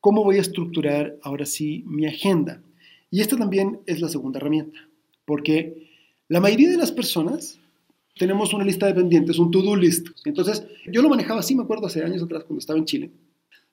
¿cómo 0.00 0.24
voy 0.24 0.36
a 0.36 0.40
estructurar 0.40 1.16
ahora 1.22 1.46
sí 1.46 1.84
mi 1.86 2.06
agenda? 2.06 2.62
Y 3.10 3.20
esta 3.20 3.36
también 3.36 3.80
es 3.86 4.00
la 4.00 4.08
segunda 4.08 4.38
herramienta, 4.38 4.78
porque 5.24 5.88
la 6.28 6.40
mayoría 6.40 6.70
de 6.70 6.76
las 6.76 6.92
personas 6.92 7.58
tenemos 8.18 8.52
una 8.52 8.64
lista 8.64 8.86
de 8.86 8.94
pendientes, 8.94 9.38
un 9.38 9.50
to-do 9.50 9.74
list. 9.74 10.08
Entonces, 10.24 10.64
yo 10.86 11.02
lo 11.02 11.08
manejaba 11.08 11.40
así, 11.40 11.54
me 11.54 11.62
acuerdo 11.62 11.86
hace 11.86 12.04
años 12.04 12.22
atrás 12.22 12.44
cuando 12.44 12.60
estaba 12.60 12.78
en 12.78 12.84
Chile. 12.84 13.10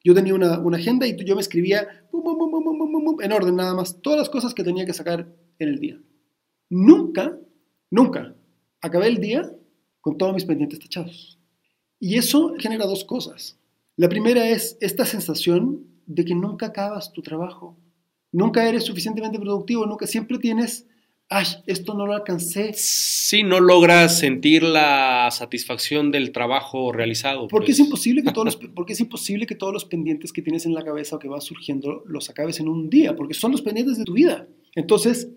Yo 0.04 0.14
tenía 0.14 0.34
una, 0.34 0.56
agenda 0.76 1.06
y 1.06 1.16
yo 1.26 1.36
me 1.36 1.42
escribía 1.42 1.88
en 3.22 3.32
orden 3.32 3.56
nada 3.56 3.76
más, 3.76 4.02
todas 4.02 4.20
las 4.20 4.30
cosas 4.30 4.54
que 4.54 4.64
tenía 4.64 4.86
que 4.86 4.94
sacar 4.94 5.28
en 5.60 5.68
el 5.68 5.80
día. 5.80 6.00
Nunca, 6.70 7.38
nunca 7.92 8.36
acabé 8.82 9.08
el 9.08 9.18
día 9.18 9.52
con 10.02 10.18
todos 10.18 10.34
mis 10.34 10.46
pendientes 10.46 10.80
tachados. 10.80 11.37
Y 12.00 12.18
eso 12.18 12.54
genera 12.60 12.86
dos 12.86 13.04
cosas. 13.04 13.58
La 13.96 14.10
primera 14.10 14.48
es 14.48 14.78
esta 14.80 15.06
sensación 15.06 15.88
de 16.06 16.24
que 16.24 16.36
nunca 16.36 16.68
acabas 16.68 17.12
tu 17.14 17.22
trabajo. 17.22 17.76
Nunca 18.32 18.68
eres 18.68 18.84
suficientemente 18.84 19.40
productivo, 19.40 19.86
nunca 19.86 20.06
siempre 20.06 20.38
tienes, 20.38 20.86
ay, 21.30 21.46
esto 21.66 21.94
no 21.96 22.06
lo 22.06 22.14
alcancé. 22.14 22.72
Si 22.76 23.42
no 23.42 23.60
logras 23.60 24.20
sentir 24.20 24.64
la 24.64 25.30
satisfacción 25.32 26.12
del 26.12 26.32
trabajo 26.32 26.92
realizado. 26.92 27.48
Porque 27.48 27.68
pues. 27.68 27.80
es 27.80 27.86
imposible 27.86 28.24
que 28.24 28.32
todos 28.34 28.46
los, 28.46 28.56
porque 28.76 28.94
es 28.94 29.00
imposible 29.00 29.48
que 29.48 29.56
todos 29.56 29.74
los 29.74 29.86
pendientes 29.86 30.32
que 30.32 30.42
tienes 30.42 30.66
en 30.66 30.74
la 30.74 30.84
cabeza 30.84 31.16
o 31.16 31.20
que 31.20 31.28
vas 31.28 31.44
surgiendo 31.44 32.04
los 32.06 32.30
acabes 32.30 32.60
en 32.60 32.68
un 32.68 32.90
día, 32.90 33.16
porque 33.16 33.34
son 33.34 33.52
los 33.52 33.62
pendientes 33.62 33.98
de 33.98 34.04
tu 34.04 34.14
vida. 34.14 34.48
Entonces, 34.76 35.30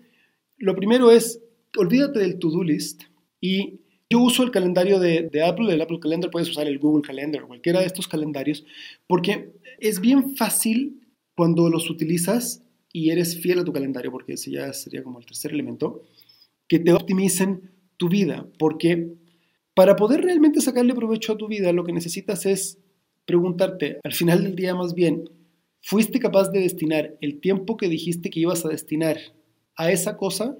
lo 0.57 0.75
primero 0.75 1.11
es, 1.11 1.41
olvídate 1.75 2.19
del 2.19 2.37
to-do 2.37 2.63
list 2.63 3.03
y 3.39 3.80
yo 4.11 4.19
uso 4.19 4.43
el 4.43 4.51
calendario 4.51 4.99
de, 4.99 5.29
Apple, 5.45 5.73
el 5.73 5.81
Apple 5.81 5.99
Calendar, 6.01 6.29
puedes 6.29 6.49
usar 6.49 6.67
el 6.67 6.79
Google 6.79 7.01
Calendar, 7.01 7.43
cualquiera 7.43 7.79
de 7.79 7.85
estos 7.85 8.09
calendarios, 8.09 8.65
porque 9.07 9.53
es 9.79 10.01
bien 10.01 10.35
fácil 10.35 11.07
cuando 11.33 11.69
los 11.69 11.89
utilizas 11.89 12.61
y 12.91 13.11
eres 13.11 13.39
fiel 13.39 13.59
a 13.59 13.63
tu 13.63 13.71
calendario, 13.71 14.11
porque 14.11 14.33
ese 14.33 14.51
ya 14.51 14.73
sería 14.73 15.01
como 15.01 15.19
el 15.19 15.25
tercer 15.25 15.53
elemento, 15.53 16.03
que 16.67 16.79
te 16.79 16.91
optimicen 16.91 17.71
tu 17.95 18.09
vida, 18.09 18.45
porque 18.59 19.13
para 19.73 19.95
poder 19.95 20.21
realmente 20.21 20.59
sacarle 20.59 20.93
provecho 20.93 21.31
a 21.31 21.37
tu 21.37 21.47
vida, 21.47 21.71
lo 21.71 21.85
que 21.85 21.93
necesitas 21.93 22.45
es 22.45 22.79
preguntarte, 23.25 23.99
al 24.03 24.11
final 24.11 24.43
del 24.43 24.57
día 24.57 24.75
más 24.75 24.93
bien, 24.93 25.29
¿fuiste 25.81 26.19
capaz 26.19 26.49
de 26.49 26.59
destinar 26.59 27.15
el 27.21 27.39
tiempo 27.39 27.77
que 27.77 27.87
dijiste 27.87 28.29
que 28.29 28.41
ibas 28.41 28.65
a 28.65 28.69
destinar 28.69 29.17
a 29.77 29.89
esa 29.89 30.17
cosa 30.17 30.57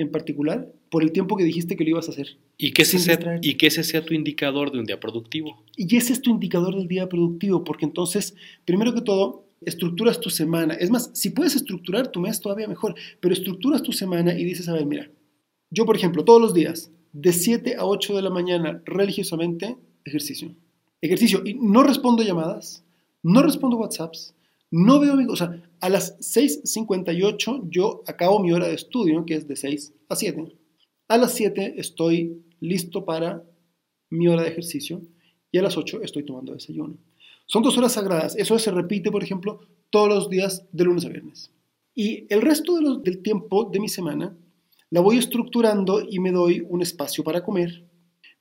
en 0.00 0.10
particular 0.10 0.72
por 0.90 1.02
el 1.02 1.12
tiempo 1.12 1.36
que 1.36 1.44
dijiste 1.44 1.76
que 1.76 1.84
lo 1.84 1.90
ibas 1.90 2.08
a 2.08 2.12
hacer? 2.12 2.36
Y 2.56 2.72
que, 2.72 2.82
ese 2.82 2.98
sea, 2.98 3.18
y 3.42 3.54
que 3.54 3.66
ese 3.66 3.84
sea 3.84 4.04
tu 4.04 4.14
indicador 4.14 4.72
de 4.72 4.78
un 4.80 4.86
día 4.86 4.98
productivo. 4.98 5.62
Y 5.76 5.96
ese 5.96 6.12
es 6.12 6.22
tu 6.22 6.30
indicador 6.30 6.74
del 6.74 6.88
día 6.88 7.08
productivo, 7.08 7.64
porque 7.64 7.84
entonces, 7.84 8.34
primero 8.64 8.94
que 8.94 9.02
todo, 9.02 9.44
estructuras 9.64 10.20
tu 10.20 10.30
semana. 10.30 10.74
Es 10.74 10.90
más, 10.90 11.10
si 11.12 11.30
puedes 11.30 11.54
estructurar 11.54 12.08
tu 12.08 12.20
mes, 12.20 12.40
todavía 12.40 12.66
mejor, 12.66 12.94
pero 13.20 13.34
estructuras 13.34 13.82
tu 13.82 13.92
semana 13.92 14.32
y 14.32 14.44
dices, 14.44 14.68
a 14.68 14.72
ver, 14.72 14.86
mira, 14.86 15.10
yo 15.70 15.84
por 15.84 15.96
ejemplo, 15.96 16.24
todos 16.24 16.40
los 16.40 16.54
días, 16.54 16.90
de 17.12 17.32
7 17.32 17.76
a 17.76 17.84
8 17.84 18.16
de 18.16 18.22
la 18.22 18.30
mañana, 18.30 18.82
religiosamente, 18.84 19.76
ejercicio. 20.04 20.54
Ejercicio. 21.02 21.42
Y 21.44 21.54
no 21.54 21.82
respondo 21.82 22.22
llamadas, 22.22 22.84
no 23.22 23.42
respondo 23.42 23.76
WhatsApps, 23.76 24.34
no 24.70 25.00
veo 25.00 25.12
amigos. 25.14 25.40
O 25.40 25.44
sea, 25.44 25.62
a 25.80 25.88
las 25.88 26.18
6.58 26.20 27.68
yo 27.70 28.02
acabo 28.06 28.40
mi 28.40 28.52
hora 28.52 28.68
de 28.68 28.74
estudio, 28.74 29.24
que 29.26 29.34
es 29.34 29.48
de 29.48 29.56
6 29.56 29.94
a 30.08 30.16
7. 30.16 30.56
A 31.08 31.18
las 31.18 31.32
7 31.34 31.74
estoy 31.76 32.44
listo 32.60 33.04
para 33.04 33.42
mi 34.10 34.28
hora 34.28 34.42
de 34.42 34.48
ejercicio 34.48 35.02
y 35.50 35.58
a 35.58 35.62
las 35.62 35.76
8 35.76 36.02
estoy 36.02 36.24
tomando 36.24 36.52
desayuno. 36.52 36.96
Son 37.46 37.62
dos 37.62 37.76
horas 37.78 37.92
sagradas. 37.92 38.36
Eso 38.36 38.58
se 38.58 38.70
repite, 38.70 39.10
por 39.10 39.24
ejemplo, 39.24 39.60
todos 39.90 40.08
los 40.08 40.30
días 40.30 40.66
de 40.70 40.84
lunes 40.84 41.04
a 41.04 41.08
viernes. 41.08 41.50
Y 41.94 42.26
el 42.32 42.42
resto 42.42 42.78
del 43.00 43.22
tiempo 43.22 43.64
de 43.64 43.80
mi 43.80 43.88
semana 43.88 44.36
la 44.90 45.00
voy 45.00 45.18
estructurando 45.18 46.00
y 46.08 46.20
me 46.20 46.30
doy 46.30 46.64
un 46.68 46.82
espacio 46.82 47.24
para 47.24 47.42
comer, 47.42 47.84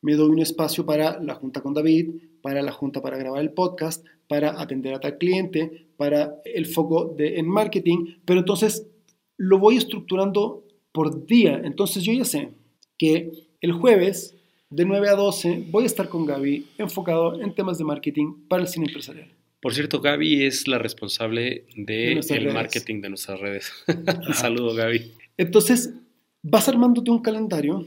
me 0.02 0.14
doy 0.14 0.30
un 0.30 0.40
espacio 0.40 0.86
para 0.86 1.20
la 1.20 1.36
junta 1.36 1.62
con 1.62 1.74
David, 1.74 2.10
para 2.42 2.62
la 2.62 2.72
junta 2.72 3.02
para 3.02 3.18
grabar 3.18 3.42
el 3.42 3.52
podcast, 3.52 4.06
para 4.28 4.62
atender 4.62 4.94
a 4.94 5.00
tal 5.00 5.18
cliente, 5.18 5.89
para 6.00 6.38
el 6.46 6.66
foco 6.66 7.14
de, 7.18 7.40
en 7.40 7.48
marketing, 7.48 8.06
pero 8.24 8.40
entonces 8.40 8.88
lo 9.36 9.60
voy 9.60 9.76
estructurando 9.76 10.64
por 10.94 11.26
día. 11.26 11.62
Entonces 11.62 12.04
yo 12.04 12.14
ya 12.14 12.24
sé 12.24 12.52
que 12.98 13.30
el 13.60 13.74
jueves 13.74 14.38
de 14.70 14.86
9 14.86 15.10
a 15.10 15.16
12 15.16 15.66
voy 15.70 15.84
a 15.84 15.88
estar 15.88 16.08
con 16.08 16.26
Gaby 16.26 16.68
enfocado 16.78 17.42
en 17.42 17.54
temas 17.54 17.78
de 17.78 17.84
marketing 17.84 18.48
para 18.48 18.62
el 18.62 18.70
cine 18.70 18.86
empresarial. 18.86 19.28
Por 19.62 19.74
cierto, 19.74 20.00
Gaby 20.00 20.46
es 20.46 20.70
la 20.70 20.78
responsable 20.78 21.66
De 21.76 21.94
del 21.94 22.14
nuestras 22.16 22.40
redes. 22.40 22.54
marketing 22.54 23.02
de 23.02 23.10
nuestras 23.10 23.40
redes. 23.42 23.72
Un 24.28 24.34
saludo, 24.34 24.74
Gaby. 24.74 25.12
Entonces, 25.36 25.94
vas 26.42 26.70
armándote 26.70 27.12
un 27.12 27.22
calendario 27.22 27.86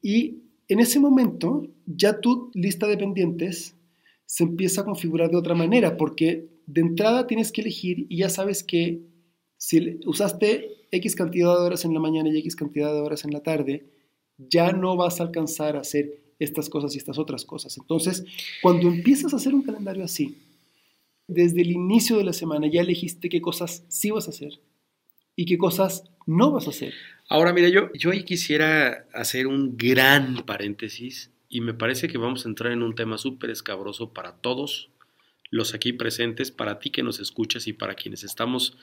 y 0.00 0.38
en 0.68 0.80
ese 0.80 0.98
momento 0.98 1.66
ya 1.84 2.20
tu 2.20 2.50
lista 2.54 2.86
de 2.86 2.96
pendientes 2.96 3.76
se 4.30 4.44
empieza 4.44 4.82
a 4.82 4.84
configurar 4.84 5.28
de 5.28 5.36
otra 5.36 5.56
manera, 5.56 5.96
porque 5.96 6.46
de 6.64 6.80
entrada 6.80 7.26
tienes 7.26 7.50
que 7.50 7.62
elegir 7.62 8.06
y 8.08 8.18
ya 8.18 8.28
sabes 8.28 8.62
que 8.62 9.00
si 9.56 9.98
usaste 10.06 10.86
X 10.92 11.16
cantidad 11.16 11.52
de 11.58 11.64
horas 11.64 11.84
en 11.84 11.92
la 11.92 11.98
mañana 11.98 12.28
y 12.28 12.38
X 12.38 12.54
cantidad 12.54 12.94
de 12.94 13.00
horas 13.00 13.24
en 13.24 13.32
la 13.32 13.42
tarde, 13.42 13.90
ya 14.38 14.70
no 14.70 14.96
vas 14.96 15.18
a 15.18 15.24
alcanzar 15.24 15.74
a 15.74 15.80
hacer 15.80 16.22
estas 16.38 16.70
cosas 16.70 16.94
y 16.94 16.98
estas 16.98 17.18
otras 17.18 17.44
cosas. 17.44 17.76
Entonces, 17.76 18.24
cuando 18.62 18.86
empiezas 18.86 19.34
a 19.34 19.36
hacer 19.36 19.52
un 19.52 19.62
calendario 19.62 20.04
así, 20.04 20.38
desde 21.26 21.62
el 21.62 21.72
inicio 21.72 22.16
de 22.16 22.22
la 22.22 22.32
semana 22.32 22.68
ya 22.68 22.82
elegiste 22.82 23.28
qué 23.28 23.40
cosas 23.40 23.84
sí 23.88 24.12
vas 24.12 24.28
a 24.28 24.30
hacer 24.30 24.60
y 25.34 25.44
qué 25.44 25.58
cosas 25.58 26.04
no 26.24 26.52
vas 26.52 26.68
a 26.68 26.70
hacer. 26.70 26.94
Ahora, 27.28 27.52
mira, 27.52 27.68
yo, 27.68 27.92
yo 27.94 28.12
ahí 28.12 28.22
quisiera 28.22 29.08
hacer 29.12 29.48
un 29.48 29.76
gran 29.76 30.46
paréntesis 30.46 31.32
y 31.50 31.60
me 31.60 31.74
parece 31.74 32.08
que 32.08 32.16
vamos 32.16 32.46
a 32.46 32.48
entrar 32.48 32.72
en 32.72 32.82
un 32.82 32.94
tema 32.94 33.18
súper 33.18 33.50
escabroso 33.50 34.14
para 34.14 34.36
todos 34.36 34.88
los 35.50 35.74
aquí 35.74 35.92
presentes, 35.92 36.52
para 36.52 36.78
ti 36.78 36.90
que 36.90 37.02
nos 37.02 37.18
escuchas 37.18 37.66
y 37.66 37.72
para 37.72 37.96
quienes 37.96 38.22
estamos 38.22 38.78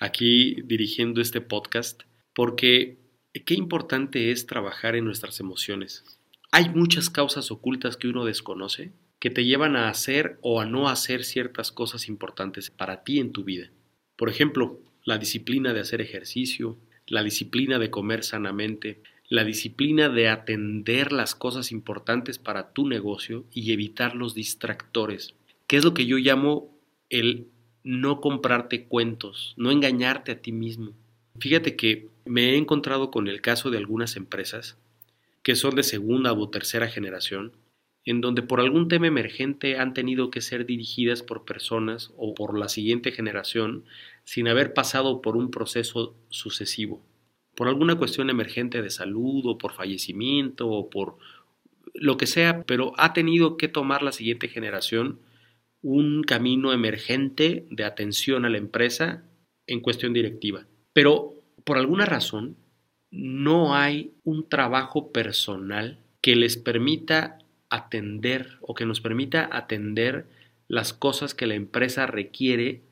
aquí 0.00 0.56
dirigiendo 0.62 1.20
este 1.20 1.40
podcast, 1.40 2.02
porque 2.34 2.98
qué 3.46 3.54
importante 3.54 4.32
es 4.32 4.46
trabajar 4.46 4.96
en 4.96 5.04
nuestras 5.04 5.38
emociones. 5.38 6.04
Hay 6.50 6.68
muchas 6.70 7.08
causas 7.08 7.50
ocultas 7.52 7.96
que 7.96 8.08
uno 8.08 8.24
desconoce 8.24 8.92
que 9.20 9.30
te 9.30 9.44
llevan 9.44 9.76
a 9.76 9.88
hacer 9.88 10.38
o 10.42 10.60
a 10.60 10.64
no 10.64 10.88
hacer 10.88 11.24
ciertas 11.24 11.72
cosas 11.72 12.08
importantes 12.08 12.70
para 12.70 13.02
ti 13.02 13.18
en 13.18 13.32
tu 13.32 13.44
vida. 13.44 13.70
Por 14.16 14.28
ejemplo, 14.28 14.80
la 15.04 15.18
disciplina 15.18 15.72
de 15.72 15.80
hacer 15.80 16.00
ejercicio, 16.00 16.78
la 17.06 17.22
disciplina 17.22 17.78
de 17.78 17.90
comer 17.90 18.22
sanamente, 18.22 19.02
la 19.28 19.44
disciplina 19.44 20.08
de 20.08 20.28
atender 20.28 21.12
las 21.12 21.34
cosas 21.34 21.70
importantes 21.70 22.38
para 22.38 22.72
tu 22.72 22.88
negocio 22.88 23.44
y 23.52 23.72
evitar 23.72 24.14
los 24.14 24.34
distractores, 24.34 25.34
que 25.66 25.76
es 25.76 25.84
lo 25.84 25.92
que 25.92 26.06
yo 26.06 26.16
llamo 26.16 26.74
el 27.10 27.48
no 27.84 28.20
comprarte 28.20 28.84
cuentos, 28.84 29.54
no 29.56 29.70
engañarte 29.70 30.32
a 30.32 30.40
ti 30.40 30.52
mismo. 30.52 30.92
Fíjate 31.38 31.76
que 31.76 32.08
me 32.24 32.50
he 32.50 32.56
encontrado 32.56 33.10
con 33.10 33.28
el 33.28 33.40
caso 33.40 33.70
de 33.70 33.78
algunas 33.78 34.16
empresas 34.16 34.78
que 35.42 35.56
son 35.56 35.74
de 35.76 35.82
segunda 35.82 36.32
o 36.32 36.48
tercera 36.48 36.88
generación, 36.88 37.52
en 38.04 38.20
donde 38.20 38.42
por 38.42 38.60
algún 38.60 38.88
tema 38.88 39.06
emergente 39.06 39.78
han 39.78 39.92
tenido 39.92 40.30
que 40.30 40.40
ser 40.40 40.66
dirigidas 40.66 41.22
por 41.22 41.44
personas 41.44 42.12
o 42.16 42.34
por 42.34 42.58
la 42.58 42.68
siguiente 42.68 43.12
generación 43.12 43.84
sin 44.24 44.48
haber 44.48 44.72
pasado 44.72 45.20
por 45.20 45.36
un 45.36 45.50
proceso 45.50 46.14
sucesivo, 46.28 47.02
por 47.58 47.66
alguna 47.66 47.96
cuestión 47.96 48.30
emergente 48.30 48.82
de 48.82 48.90
salud 48.90 49.44
o 49.44 49.58
por 49.58 49.72
fallecimiento 49.72 50.68
o 50.68 50.88
por 50.88 51.16
lo 51.92 52.16
que 52.16 52.28
sea, 52.28 52.62
pero 52.62 52.92
ha 52.98 53.12
tenido 53.12 53.56
que 53.56 53.66
tomar 53.66 54.04
la 54.04 54.12
siguiente 54.12 54.46
generación 54.46 55.18
un 55.82 56.22
camino 56.22 56.72
emergente 56.72 57.66
de 57.68 57.82
atención 57.82 58.44
a 58.44 58.48
la 58.48 58.58
empresa 58.58 59.24
en 59.66 59.80
cuestión 59.80 60.12
directiva. 60.12 60.68
Pero 60.92 61.34
por 61.64 61.78
alguna 61.78 62.04
razón 62.04 62.56
no 63.10 63.74
hay 63.74 64.12
un 64.22 64.48
trabajo 64.48 65.10
personal 65.10 65.98
que 66.20 66.36
les 66.36 66.58
permita 66.58 67.38
atender 67.70 68.58
o 68.60 68.76
que 68.76 68.86
nos 68.86 69.00
permita 69.00 69.48
atender 69.50 70.26
las 70.68 70.92
cosas 70.92 71.34
que 71.34 71.48
la 71.48 71.56
empresa 71.56 72.06
requiere 72.06 72.82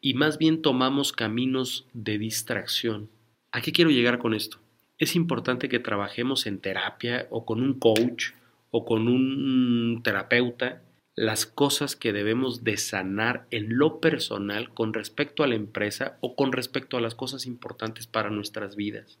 y 0.00 0.14
más 0.14 0.38
bien 0.38 0.62
tomamos 0.62 1.10
caminos 1.10 1.88
de 1.92 2.18
distracción. 2.18 3.10
¿A 3.52 3.60
qué 3.60 3.70
quiero 3.70 3.90
llegar 3.90 4.18
con 4.18 4.32
esto? 4.32 4.58
Es 4.98 5.14
importante 5.14 5.68
que 5.68 5.78
trabajemos 5.78 6.46
en 6.46 6.58
terapia 6.58 7.26
o 7.28 7.44
con 7.44 7.60
un 7.60 7.78
coach 7.78 8.30
o 8.70 8.86
con 8.86 9.08
un 9.08 10.00
terapeuta 10.02 10.80
las 11.14 11.44
cosas 11.44 11.94
que 11.94 12.14
debemos 12.14 12.64
de 12.64 12.78
sanar 12.78 13.46
en 13.50 13.76
lo 13.76 14.00
personal 14.00 14.72
con 14.72 14.94
respecto 14.94 15.44
a 15.44 15.46
la 15.46 15.54
empresa 15.54 16.16
o 16.22 16.34
con 16.34 16.52
respecto 16.52 16.96
a 16.96 17.02
las 17.02 17.14
cosas 17.14 17.44
importantes 17.44 18.06
para 18.06 18.30
nuestras 18.30 18.74
vidas, 18.74 19.18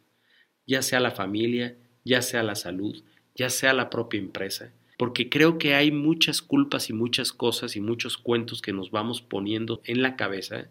ya 0.66 0.80
sea 0.80 1.00
la 1.00 1.10
familia, 1.10 1.76
ya 2.02 2.22
sea 2.22 2.42
la 2.42 2.54
salud, 2.54 3.04
ya 3.34 3.50
sea 3.50 3.74
la 3.74 3.90
propia 3.90 4.18
empresa, 4.18 4.72
porque 4.96 5.28
creo 5.28 5.58
que 5.58 5.74
hay 5.74 5.92
muchas 5.92 6.40
culpas 6.40 6.88
y 6.88 6.94
muchas 6.94 7.32
cosas 7.32 7.76
y 7.76 7.82
muchos 7.82 8.16
cuentos 8.16 8.62
que 8.62 8.72
nos 8.72 8.90
vamos 8.90 9.20
poniendo 9.20 9.82
en 9.84 10.00
la 10.00 10.16
cabeza, 10.16 10.68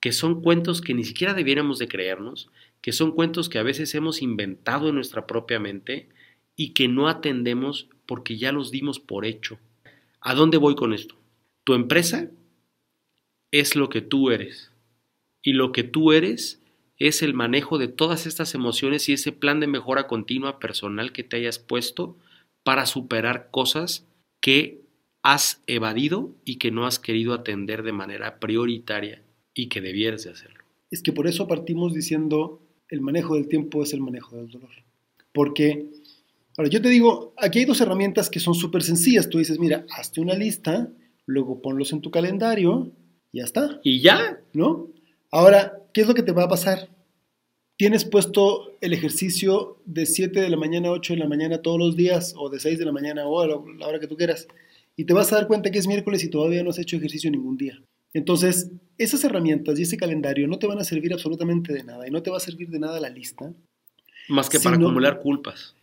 que 0.00 0.12
son 0.12 0.40
cuentos 0.40 0.80
que 0.80 0.94
ni 0.94 1.04
siquiera 1.04 1.34
debiéramos 1.34 1.78
de 1.78 1.88
creernos, 1.88 2.48
que 2.80 2.92
son 2.92 3.12
cuentos 3.12 3.48
que 3.48 3.58
a 3.58 3.62
veces 3.62 3.94
hemos 3.94 4.22
inventado 4.22 4.88
en 4.88 4.94
nuestra 4.94 5.26
propia 5.26 5.60
mente 5.60 6.08
y 6.56 6.74
que 6.74 6.88
no 6.88 7.08
atendemos 7.08 7.88
porque 8.06 8.36
ya 8.38 8.52
los 8.52 8.70
dimos 8.70 9.00
por 9.00 9.24
hecho 9.26 9.58
¿A 10.20 10.34
dónde 10.34 10.58
voy 10.58 10.74
con 10.74 10.92
esto? 10.92 11.14
Tu 11.64 11.74
empresa 11.74 12.30
es 13.50 13.76
lo 13.76 13.88
que 13.88 14.00
tú 14.00 14.30
eres. 14.30 14.72
Y 15.42 15.52
lo 15.52 15.72
que 15.72 15.84
tú 15.84 16.12
eres 16.12 16.60
es 16.98 17.22
el 17.22 17.34
manejo 17.34 17.78
de 17.78 17.88
todas 17.88 18.26
estas 18.26 18.54
emociones 18.54 19.08
y 19.08 19.12
ese 19.12 19.32
plan 19.32 19.60
de 19.60 19.68
mejora 19.68 20.08
continua 20.08 20.58
personal 20.58 21.12
que 21.12 21.22
te 21.22 21.36
hayas 21.36 21.58
puesto 21.58 22.16
para 22.64 22.86
superar 22.86 23.48
cosas 23.50 24.06
que 24.40 24.82
has 25.22 25.62
evadido 25.66 26.34
y 26.44 26.56
que 26.56 26.70
no 26.70 26.86
has 26.86 26.98
querido 26.98 27.32
atender 27.32 27.82
de 27.82 27.92
manera 27.92 28.40
prioritaria 28.40 29.22
y 29.54 29.68
que 29.68 29.80
debieras 29.80 30.24
de 30.24 30.30
hacerlo. 30.30 30.64
Es 30.90 31.02
que 31.02 31.12
por 31.12 31.28
eso 31.28 31.46
partimos 31.46 31.94
diciendo 31.94 32.60
el 32.88 33.00
manejo 33.00 33.34
del 33.34 33.48
tiempo 33.48 33.82
es 33.82 33.92
el 33.92 34.00
manejo 34.00 34.36
del 34.36 34.48
dolor. 34.48 34.70
Porque 35.32 35.88
Ahora, 36.58 36.70
yo 36.70 36.82
te 36.82 36.88
digo, 36.88 37.34
aquí 37.36 37.60
hay 37.60 37.64
dos 37.66 37.80
herramientas 37.80 38.28
que 38.28 38.40
son 38.40 38.52
súper 38.52 38.82
sencillas. 38.82 39.28
Tú 39.28 39.38
dices, 39.38 39.60
mira, 39.60 39.86
hazte 39.96 40.20
una 40.20 40.34
lista, 40.34 40.90
luego 41.24 41.62
ponlos 41.62 41.92
en 41.92 42.00
tu 42.00 42.10
calendario, 42.10 42.90
y 43.30 43.38
ya 43.38 43.44
está. 43.44 43.80
¿Y 43.84 44.00
ya? 44.00 44.40
¿No? 44.52 44.88
Ahora, 45.30 45.80
¿qué 45.94 46.00
es 46.00 46.08
lo 46.08 46.14
que 46.14 46.24
te 46.24 46.32
va 46.32 46.44
a 46.44 46.48
pasar? 46.48 46.88
Tienes 47.76 48.04
puesto 48.04 48.76
el 48.80 48.92
ejercicio 48.92 49.80
de 49.84 50.04
7 50.04 50.40
de 50.40 50.50
la 50.50 50.56
mañana 50.56 50.88
a 50.88 50.92
8 50.92 51.12
de 51.12 51.20
la 51.20 51.28
mañana 51.28 51.62
todos 51.62 51.78
los 51.78 51.94
días, 51.94 52.34
o 52.36 52.50
de 52.50 52.58
6 52.58 52.76
de 52.76 52.84
la 52.84 52.92
mañana 52.92 53.24
o 53.28 53.40
a 53.40 53.46
la 53.46 53.86
hora 53.86 54.00
que 54.00 54.08
tú 54.08 54.16
quieras, 54.16 54.48
y 54.96 55.04
te 55.04 55.14
vas 55.14 55.32
a 55.32 55.36
dar 55.36 55.46
cuenta 55.46 55.70
que 55.70 55.78
es 55.78 55.86
miércoles 55.86 56.24
y 56.24 56.28
todavía 56.28 56.64
no 56.64 56.70
has 56.70 56.78
hecho 56.80 56.96
ejercicio 56.96 57.30
ningún 57.30 57.56
día. 57.56 57.80
Entonces, 58.12 58.72
esas 58.98 59.24
herramientas 59.24 59.78
y 59.78 59.82
ese 59.82 59.96
calendario 59.96 60.46
no 60.48 60.58
te 60.58 60.66
van 60.66 60.78
a 60.78 60.84
servir 60.84 61.12
absolutamente 61.12 61.72
de 61.72 61.84
nada, 61.84 62.06
y 62.06 62.10
no 62.10 62.22
te 62.22 62.30
va 62.30 62.36
a 62.36 62.40
servir 62.40 62.68
de 62.68 62.80
nada 62.80 63.00
la 63.00 63.08
lista. 63.08 63.52
Más 64.28 64.50
que 64.50 64.60
para 64.60 64.76
acumular 64.76 65.20
culpas 65.20 65.74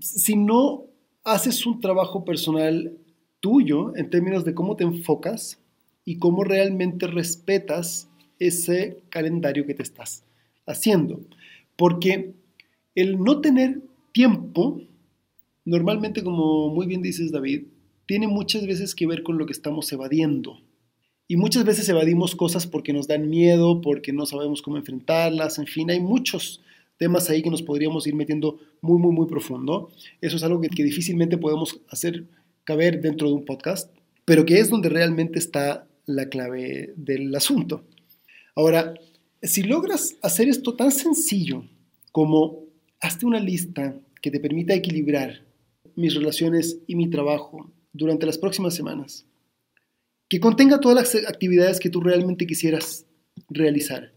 si 0.00 0.36
no 0.36 0.86
haces 1.24 1.66
un 1.66 1.80
trabajo 1.80 2.24
personal 2.24 2.96
tuyo 3.40 3.94
en 3.96 4.10
términos 4.10 4.44
de 4.44 4.54
cómo 4.54 4.76
te 4.76 4.84
enfocas 4.84 5.60
y 6.04 6.18
cómo 6.18 6.44
realmente 6.44 7.06
respetas 7.06 8.08
ese 8.38 8.98
calendario 9.10 9.66
que 9.66 9.74
te 9.74 9.82
estás 9.82 10.24
haciendo. 10.66 11.20
Porque 11.76 12.34
el 12.94 13.22
no 13.22 13.40
tener 13.40 13.80
tiempo, 14.12 14.80
normalmente 15.64 16.22
como 16.22 16.70
muy 16.70 16.86
bien 16.86 17.02
dices 17.02 17.30
David, 17.30 17.64
tiene 18.06 18.26
muchas 18.26 18.66
veces 18.66 18.94
que 18.94 19.06
ver 19.06 19.22
con 19.22 19.38
lo 19.38 19.46
que 19.46 19.52
estamos 19.52 19.92
evadiendo. 19.92 20.60
Y 21.30 21.36
muchas 21.36 21.64
veces 21.64 21.86
evadimos 21.90 22.34
cosas 22.34 22.66
porque 22.66 22.94
nos 22.94 23.06
dan 23.06 23.28
miedo, 23.28 23.82
porque 23.82 24.14
no 24.14 24.24
sabemos 24.24 24.62
cómo 24.62 24.78
enfrentarlas, 24.78 25.58
en 25.58 25.66
fin, 25.66 25.90
hay 25.90 26.00
muchos 26.00 26.62
temas 26.96 27.28
ahí 27.28 27.42
que 27.42 27.50
nos 27.50 27.60
podríamos 27.60 28.06
ir 28.06 28.14
metiendo 28.14 28.58
muy, 28.80 28.98
muy, 28.98 29.12
muy 29.12 29.26
profundo. 29.26 29.90
Eso 30.22 30.36
es 30.36 30.42
algo 30.42 30.58
que, 30.60 30.82
difícilmente 30.82 31.36
podemos 31.36 31.80
hacer 31.90 32.24
caber 32.64 33.02
dentro 33.02 33.28
de 33.28 33.34
un 33.34 33.44
podcast, 33.44 33.92
pero 34.24 34.46
que 34.46 34.58
es 34.58 34.70
donde 34.70 34.88
realmente 34.88 35.38
está 35.38 35.86
la 36.06 36.30
clave 36.30 36.94
del 36.96 37.34
asunto. 37.34 37.84
Ahora, 38.54 38.94
si 39.42 39.62
logras 39.62 40.16
hacer 40.22 40.48
esto 40.48 40.74
tan 40.76 40.90
sencillo 40.90 41.62
como 42.10 42.64
hazte 43.00 43.26
una 43.26 43.38
lista 43.38 43.94
que 44.22 44.30
te 44.30 44.40
permita 44.40 44.74
equilibrar 44.74 45.44
mis 45.94 46.14
relaciones 46.14 46.78
y 46.86 46.96
mi 46.96 47.10
trabajo 47.10 47.70
durante 47.92 48.24
las 48.24 48.38
próximas 48.38 48.74
semanas, 48.74 49.27
que 50.28 50.40
contenga 50.40 50.80
todas 50.80 51.14
las 51.14 51.28
actividades 51.28 51.80
que 51.80 51.90
tú 51.90 52.00
realmente 52.00 52.46
quisieras 52.46 53.06
realizar 53.48 54.12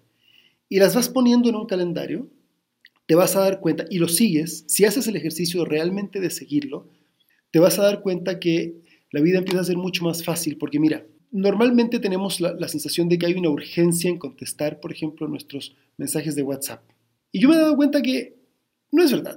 y 0.67 0.79
las 0.79 0.95
vas 0.95 1.09
poniendo 1.09 1.49
en 1.49 1.55
un 1.55 1.65
calendario, 1.65 2.29
te 3.05 3.15
vas 3.15 3.35
a 3.35 3.41
dar 3.41 3.59
cuenta, 3.59 3.85
y 3.89 3.99
lo 3.99 4.07
sigues, 4.07 4.63
si 4.67 4.85
haces 4.85 5.05
el 5.07 5.17
ejercicio 5.17 5.65
realmente 5.65 6.21
de 6.21 6.29
seguirlo, 6.29 6.87
te 7.51 7.59
vas 7.59 7.77
a 7.77 7.83
dar 7.83 8.01
cuenta 8.01 8.39
que 8.39 8.81
la 9.11 9.19
vida 9.19 9.37
empieza 9.37 9.59
a 9.59 9.65
ser 9.65 9.75
mucho 9.75 10.05
más 10.05 10.23
fácil, 10.23 10.57
porque 10.57 10.79
mira, 10.79 11.05
normalmente 11.31 11.99
tenemos 11.99 12.39
la, 12.39 12.67
sensación 12.69 13.09
de 13.09 13.17
que 13.17 13.25
hay 13.25 13.33
una 13.33 13.49
urgencia 13.49 14.09
en 14.09 14.17
contestar, 14.17 14.79
por 14.79 14.93
ejemplo, 14.93 15.27
nuestros 15.27 15.75
mensajes 15.97 16.35
de 16.35 16.43
WhatsApp. 16.43 16.83
Y 17.33 17.41
yo 17.41 17.49
me 17.49 17.55
he 17.55 17.59
dado 17.59 17.75
cuenta 17.75 18.01
que 18.01 18.37
no 18.91 19.03
es 19.03 19.11
verdad, 19.11 19.35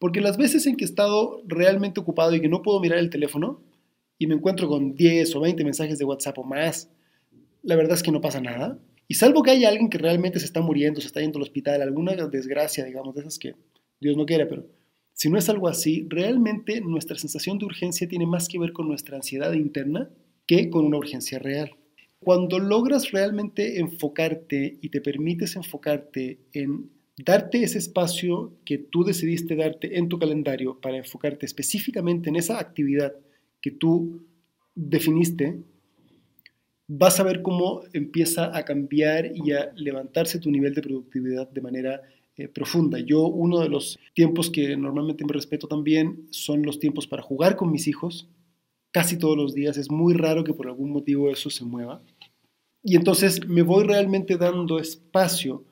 porque 0.00 0.20
las 0.20 0.36
veces 0.36 0.66
en 0.66 0.76
que 0.76 0.84
he 0.84 0.88
estado 0.88 1.42
realmente 1.46 2.00
ocupado 2.00 2.34
y 2.34 2.40
que 2.40 2.48
no 2.48 2.62
puedo 2.62 2.80
mirar 2.80 2.98
el 2.98 3.10
teléfono 3.10 3.62
y 4.18 4.26
me 4.26 4.34
encuentro 4.34 4.68
con 4.68 4.94
10 4.94 5.34
o 5.36 5.40
20 5.40 5.64
mensajes 5.64 5.98
de 5.98 6.04
WhatsApp 6.04 6.38
o 6.38 6.44
más, 6.44 6.90
la 7.62 7.76
verdad 7.76 7.94
es 7.94 8.02
que 8.02 8.12
no 8.12 8.20
pasa 8.20 8.40
nada. 8.40 8.78
Y 9.08 9.14
salvo 9.14 9.42
que 9.42 9.52
haya 9.52 9.68
alguien 9.68 9.88
que 9.88 9.98
realmente 9.98 10.38
se 10.38 10.46
está 10.46 10.60
muriendo, 10.60 11.00
se 11.00 11.06
está 11.06 11.20
yendo 11.20 11.38
al 11.38 11.44
hospital, 11.44 11.82
alguna 11.82 12.14
desgracia, 12.14 12.84
digamos, 12.84 13.14
de 13.14 13.20
esas 13.20 13.38
que 13.38 13.54
Dios 14.00 14.16
no 14.16 14.26
quiere, 14.26 14.46
pero 14.46 14.66
si 15.12 15.30
no 15.30 15.38
es 15.38 15.48
algo 15.48 15.68
así, 15.68 16.06
realmente 16.08 16.80
nuestra 16.80 17.16
sensación 17.16 17.58
de 17.58 17.64
urgencia 17.64 18.06
tiene 18.06 18.26
más 18.26 18.48
que 18.48 18.58
ver 18.58 18.72
con 18.72 18.88
nuestra 18.88 19.16
ansiedad 19.16 19.52
interna 19.52 20.10
que 20.46 20.68
con 20.68 20.84
una 20.84 20.98
urgencia 20.98 21.38
real. 21.38 21.70
Cuando 22.18 22.58
logras 22.58 23.12
realmente 23.12 23.80
enfocarte 23.80 24.78
y 24.80 24.88
te 24.90 25.00
permites 25.00 25.56
enfocarte 25.56 26.40
en 26.52 26.90
darte 27.16 27.62
ese 27.62 27.78
espacio 27.78 28.58
que 28.64 28.78
tú 28.78 29.04
decidiste 29.04 29.56
darte 29.56 29.98
en 29.98 30.08
tu 30.08 30.18
calendario 30.18 30.80
para 30.80 30.98
enfocarte 30.98 31.46
específicamente 31.46 32.28
en 32.28 32.36
esa 32.36 32.58
actividad 32.58 33.14
tú 33.72 34.22
definiste, 34.74 35.62
vas 36.88 37.18
a 37.18 37.24
ver 37.24 37.42
cómo 37.42 37.82
empieza 37.92 38.56
a 38.56 38.64
cambiar 38.64 39.32
y 39.34 39.52
a 39.52 39.72
levantarse 39.74 40.38
tu 40.38 40.50
nivel 40.50 40.74
de 40.74 40.82
productividad 40.82 41.48
de 41.50 41.60
manera 41.60 42.02
eh, 42.36 42.48
profunda. 42.48 42.98
Yo 42.98 43.26
uno 43.26 43.60
de 43.60 43.68
los 43.68 43.98
tiempos 44.14 44.50
que 44.50 44.76
normalmente 44.76 45.24
me 45.24 45.32
respeto 45.32 45.68
también 45.68 46.26
son 46.30 46.62
los 46.62 46.78
tiempos 46.78 47.06
para 47.06 47.22
jugar 47.22 47.56
con 47.56 47.72
mis 47.72 47.88
hijos, 47.88 48.28
casi 48.92 49.18
todos 49.18 49.36
los 49.36 49.54
días. 49.54 49.76
Es 49.78 49.90
muy 49.90 50.14
raro 50.14 50.44
que 50.44 50.52
por 50.52 50.66
algún 50.68 50.90
motivo 50.90 51.30
eso 51.30 51.50
se 51.50 51.64
mueva. 51.64 52.02
Y 52.82 52.94
entonces 52.94 53.46
me 53.48 53.62
voy 53.62 53.84
realmente 53.84 54.36
dando 54.36 54.78
espacio. 54.78 55.64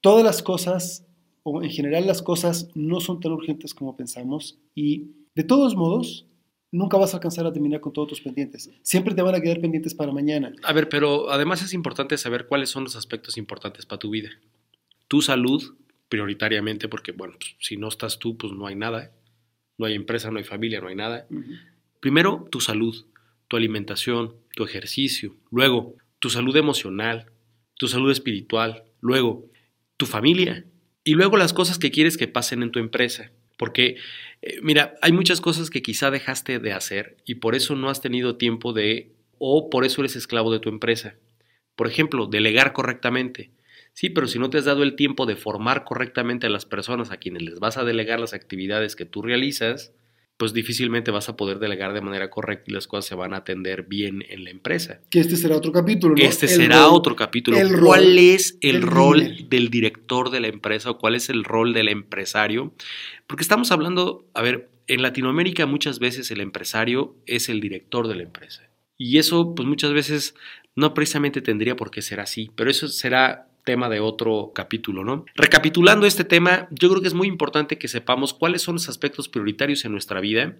Todas 0.00 0.24
las 0.24 0.42
cosas, 0.42 1.06
o 1.42 1.62
en 1.62 1.70
general 1.70 2.06
las 2.06 2.20
cosas, 2.20 2.68
no 2.74 3.00
son 3.00 3.20
tan 3.20 3.32
urgentes 3.32 3.72
como 3.72 3.96
pensamos. 3.96 4.58
Y 4.74 5.12
de 5.34 5.44
todos 5.44 5.76
modos, 5.76 6.26
nunca 6.70 6.96
vas 6.96 7.14
a 7.14 7.16
alcanzar 7.18 7.46
a 7.46 7.52
terminar 7.52 7.80
con 7.80 7.92
todos 7.92 8.08
tus 8.08 8.20
pendientes. 8.20 8.70
Siempre 8.82 9.14
te 9.14 9.22
van 9.22 9.34
a 9.34 9.40
quedar 9.40 9.60
pendientes 9.60 9.94
para 9.94 10.12
mañana. 10.12 10.52
A 10.62 10.72
ver, 10.72 10.88
pero 10.88 11.30
además 11.30 11.62
es 11.62 11.72
importante 11.72 12.16
saber 12.18 12.46
cuáles 12.46 12.70
son 12.70 12.84
los 12.84 12.96
aspectos 12.96 13.36
importantes 13.36 13.86
para 13.86 13.98
tu 13.98 14.10
vida. 14.10 14.30
Tu 15.08 15.22
salud, 15.22 15.76
prioritariamente, 16.08 16.88
porque, 16.88 17.12
bueno, 17.12 17.34
pues, 17.38 17.56
si 17.60 17.76
no 17.76 17.88
estás 17.88 18.18
tú, 18.18 18.36
pues 18.36 18.52
no 18.52 18.66
hay 18.66 18.74
nada. 18.74 19.12
No 19.78 19.86
hay 19.86 19.94
empresa, 19.94 20.30
no 20.30 20.38
hay 20.38 20.44
familia, 20.44 20.80
no 20.80 20.88
hay 20.88 20.96
nada. 20.96 21.26
Primero, 22.00 22.46
tu 22.50 22.60
salud, 22.60 23.06
tu 23.46 23.56
alimentación, 23.56 24.34
tu 24.54 24.64
ejercicio. 24.64 25.36
Luego, 25.50 25.94
tu 26.18 26.30
salud 26.30 26.56
emocional, 26.56 27.26
tu 27.76 27.86
salud 27.86 28.10
espiritual, 28.10 28.84
luego 29.00 29.48
tu 29.96 30.06
familia 30.06 30.64
y 31.04 31.14
luego 31.14 31.36
las 31.36 31.52
cosas 31.52 31.78
que 31.78 31.90
quieres 31.90 32.16
que 32.16 32.28
pasen 32.28 32.62
en 32.62 32.70
tu 32.70 32.78
empresa. 32.78 33.30
Porque, 33.58 33.96
eh, 34.40 34.60
mira, 34.62 34.94
hay 35.02 35.12
muchas 35.12 35.42
cosas 35.42 35.68
que 35.68 35.82
quizá 35.82 36.10
dejaste 36.10 36.58
de 36.60 36.72
hacer 36.72 37.18
y 37.26 37.36
por 37.36 37.54
eso 37.54 37.76
no 37.76 37.90
has 37.90 38.00
tenido 38.00 38.36
tiempo 38.36 38.72
de, 38.72 39.12
o 39.38 39.68
por 39.68 39.84
eso 39.84 40.00
eres 40.00 40.16
esclavo 40.16 40.50
de 40.50 40.60
tu 40.60 40.70
empresa. 40.70 41.16
Por 41.76 41.86
ejemplo, 41.88 42.26
delegar 42.26 42.72
correctamente. 42.72 43.50
Sí, 43.92 44.10
pero 44.10 44.28
si 44.28 44.38
no 44.38 44.48
te 44.48 44.58
has 44.58 44.64
dado 44.64 44.84
el 44.84 44.96
tiempo 44.96 45.26
de 45.26 45.36
formar 45.36 45.84
correctamente 45.84 46.46
a 46.46 46.50
las 46.50 46.64
personas 46.64 47.10
a 47.10 47.18
quienes 47.18 47.42
les 47.42 47.58
vas 47.58 47.76
a 47.76 47.84
delegar 47.84 48.20
las 48.20 48.32
actividades 48.32 48.96
que 48.96 49.04
tú 49.04 49.22
realizas, 49.22 49.92
pues 50.38 50.52
difícilmente 50.52 51.10
vas 51.10 51.28
a 51.28 51.36
poder 51.36 51.58
delegar 51.58 51.92
de 51.92 52.00
manera 52.00 52.30
correcta 52.30 52.70
y 52.70 52.72
las 52.72 52.86
cosas 52.86 53.06
se 53.06 53.16
van 53.16 53.34
a 53.34 53.38
atender 53.38 53.82
bien 53.82 54.24
en 54.28 54.44
la 54.44 54.50
empresa. 54.50 55.00
Que 55.10 55.18
este 55.18 55.36
será 55.36 55.56
otro 55.56 55.72
capítulo. 55.72 56.14
¿no? 56.14 56.22
Este 56.22 56.46
será 56.46 56.88
otro 56.88 57.16
capítulo. 57.16 57.58
¿Cuál 57.82 58.16
es 58.16 58.56
el 58.60 58.82
rol 58.82 59.48
del 59.50 59.68
director 59.68 60.30
de 60.30 60.38
la 60.38 60.46
empresa 60.46 60.90
o 60.90 60.98
cuál 60.98 61.16
es 61.16 61.28
el 61.28 61.42
rol 61.42 61.74
del 61.74 61.88
empresario? 61.88 62.72
Porque 63.26 63.42
estamos 63.42 63.72
hablando, 63.72 64.26
a 64.32 64.42
ver, 64.42 64.70
en 64.86 65.02
Latinoamérica 65.02 65.66
muchas 65.66 65.98
veces 65.98 66.30
el 66.30 66.40
empresario 66.40 67.16
es 67.26 67.48
el 67.48 67.60
director 67.60 68.06
de 68.06 68.14
la 68.14 68.22
empresa. 68.22 68.62
Y 68.96 69.18
eso, 69.18 69.56
pues 69.56 69.66
muchas 69.68 69.92
veces 69.92 70.36
no 70.76 70.94
precisamente 70.94 71.42
tendría 71.42 71.74
por 71.74 71.90
qué 71.90 72.00
ser 72.00 72.20
así, 72.20 72.52
pero 72.54 72.70
eso 72.70 72.86
será 72.86 73.48
tema 73.68 73.90
de 73.90 74.00
otro 74.00 74.52
capítulo, 74.54 75.04
¿no? 75.04 75.26
Recapitulando 75.34 76.06
este 76.06 76.24
tema, 76.24 76.68
yo 76.70 76.88
creo 76.88 77.02
que 77.02 77.08
es 77.08 77.12
muy 77.12 77.28
importante 77.28 77.76
que 77.76 77.86
sepamos 77.86 78.32
cuáles 78.32 78.62
son 78.62 78.76
los 78.76 78.88
aspectos 78.88 79.28
prioritarios 79.28 79.84
en 79.84 79.92
nuestra 79.92 80.20
vida, 80.20 80.56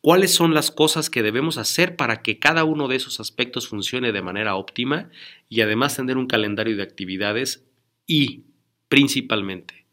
cuáles 0.00 0.34
son 0.34 0.54
las 0.54 0.72
cosas 0.72 1.08
que 1.08 1.22
debemos 1.22 1.56
hacer 1.56 1.94
para 1.94 2.20
que 2.20 2.40
cada 2.40 2.64
uno 2.64 2.88
de 2.88 2.96
esos 2.96 3.20
aspectos 3.20 3.68
funcione 3.68 4.10
de 4.10 4.22
manera 4.22 4.56
óptima 4.56 5.08
y 5.48 5.60
además 5.60 5.94
tener 5.94 6.16
un 6.16 6.26
calendario 6.26 6.76
de 6.76 6.82
actividades 6.82 7.64
y, 8.08 8.46
principalmente, 8.88 9.86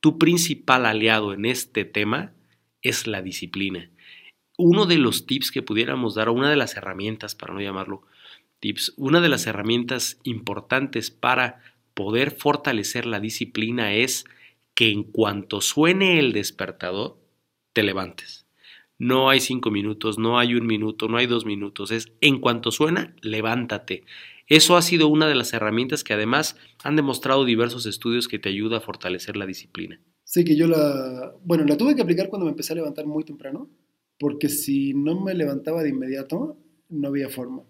tu 0.00 0.18
principal 0.18 0.84
aliado 0.84 1.32
en 1.32 1.46
este 1.46 1.86
tema 1.86 2.34
es 2.82 3.06
la 3.06 3.22
disciplina. 3.22 3.88
Uno 4.58 4.84
de 4.84 4.98
los 4.98 5.24
tips 5.24 5.50
que 5.50 5.62
pudiéramos 5.62 6.16
dar, 6.16 6.28
o 6.28 6.34
una 6.34 6.50
de 6.50 6.56
las 6.56 6.76
herramientas, 6.76 7.34
para 7.34 7.54
no 7.54 7.62
llamarlo 7.62 8.02
tips, 8.58 8.92
una 8.98 9.22
de 9.22 9.30
las 9.30 9.46
herramientas 9.46 10.18
importantes 10.22 11.10
para 11.10 11.62
poder 12.00 12.30
fortalecer 12.30 13.04
la 13.04 13.20
disciplina 13.20 13.92
es 13.92 14.24
que 14.74 14.90
en 14.90 15.02
cuanto 15.02 15.60
suene 15.60 16.18
el 16.18 16.32
despertador, 16.32 17.18
te 17.74 17.82
levantes. 17.82 18.46
No 18.96 19.28
hay 19.28 19.40
cinco 19.40 19.70
minutos, 19.70 20.18
no 20.18 20.38
hay 20.38 20.54
un 20.54 20.66
minuto, 20.66 21.08
no 21.08 21.18
hay 21.18 21.26
dos 21.26 21.44
minutos. 21.44 21.90
Es 21.90 22.10
en 22.22 22.40
cuanto 22.40 22.70
suena, 22.70 23.14
levántate. 23.20 24.04
Eso 24.46 24.78
ha 24.78 24.82
sido 24.82 25.08
una 25.08 25.28
de 25.28 25.34
las 25.34 25.52
herramientas 25.52 26.02
que 26.02 26.14
además 26.14 26.56
han 26.82 26.96
demostrado 26.96 27.44
diversos 27.44 27.84
estudios 27.84 28.28
que 28.28 28.38
te 28.38 28.48
ayuda 28.48 28.78
a 28.78 28.80
fortalecer 28.80 29.36
la 29.36 29.44
disciplina. 29.44 30.00
Sí, 30.24 30.42
que 30.42 30.56
yo 30.56 30.68
la, 30.68 31.34
bueno, 31.44 31.64
la 31.66 31.76
tuve 31.76 31.94
que 31.94 32.00
aplicar 32.00 32.30
cuando 32.30 32.46
me 32.46 32.52
empecé 32.52 32.72
a 32.72 32.76
levantar 32.76 33.04
muy 33.04 33.24
temprano, 33.24 33.68
porque 34.18 34.48
si 34.48 34.94
no 34.94 35.20
me 35.20 35.34
levantaba 35.34 35.82
de 35.82 35.90
inmediato, 35.90 36.56
no 36.88 37.08
había 37.08 37.28
forma. 37.28 37.62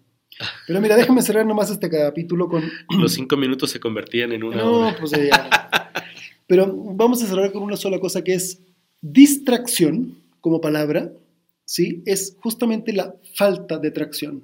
Pero 0.67 0.81
mira, 0.81 0.95
déjame 0.95 1.21
cerrar 1.21 1.45
nomás 1.45 1.69
este 1.69 1.89
capítulo 1.89 2.47
con... 2.47 2.63
Los 2.99 3.13
cinco 3.13 3.37
minutos 3.37 3.71
se 3.71 3.79
convertían 3.79 4.31
en 4.31 4.43
una 4.43 4.57
no, 4.57 4.95
pues 4.99 5.11
ya. 5.11 5.49
Pero 6.47 6.73
vamos 6.73 7.23
a 7.23 7.27
cerrar 7.27 7.51
con 7.51 7.63
una 7.63 7.77
sola 7.77 7.99
cosa 7.99 8.23
que 8.23 8.33
es 8.33 8.61
distracción 9.01 10.17
como 10.41 10.59
palabra, 10.59 11.11
¿sí? 11.65 12.03
Es 12.05 12.35
justamente 12.41 12.93
la 12.93 13.15
falta 13.35 13.77
de 13.77 13.91
tracción. 13.91 14.43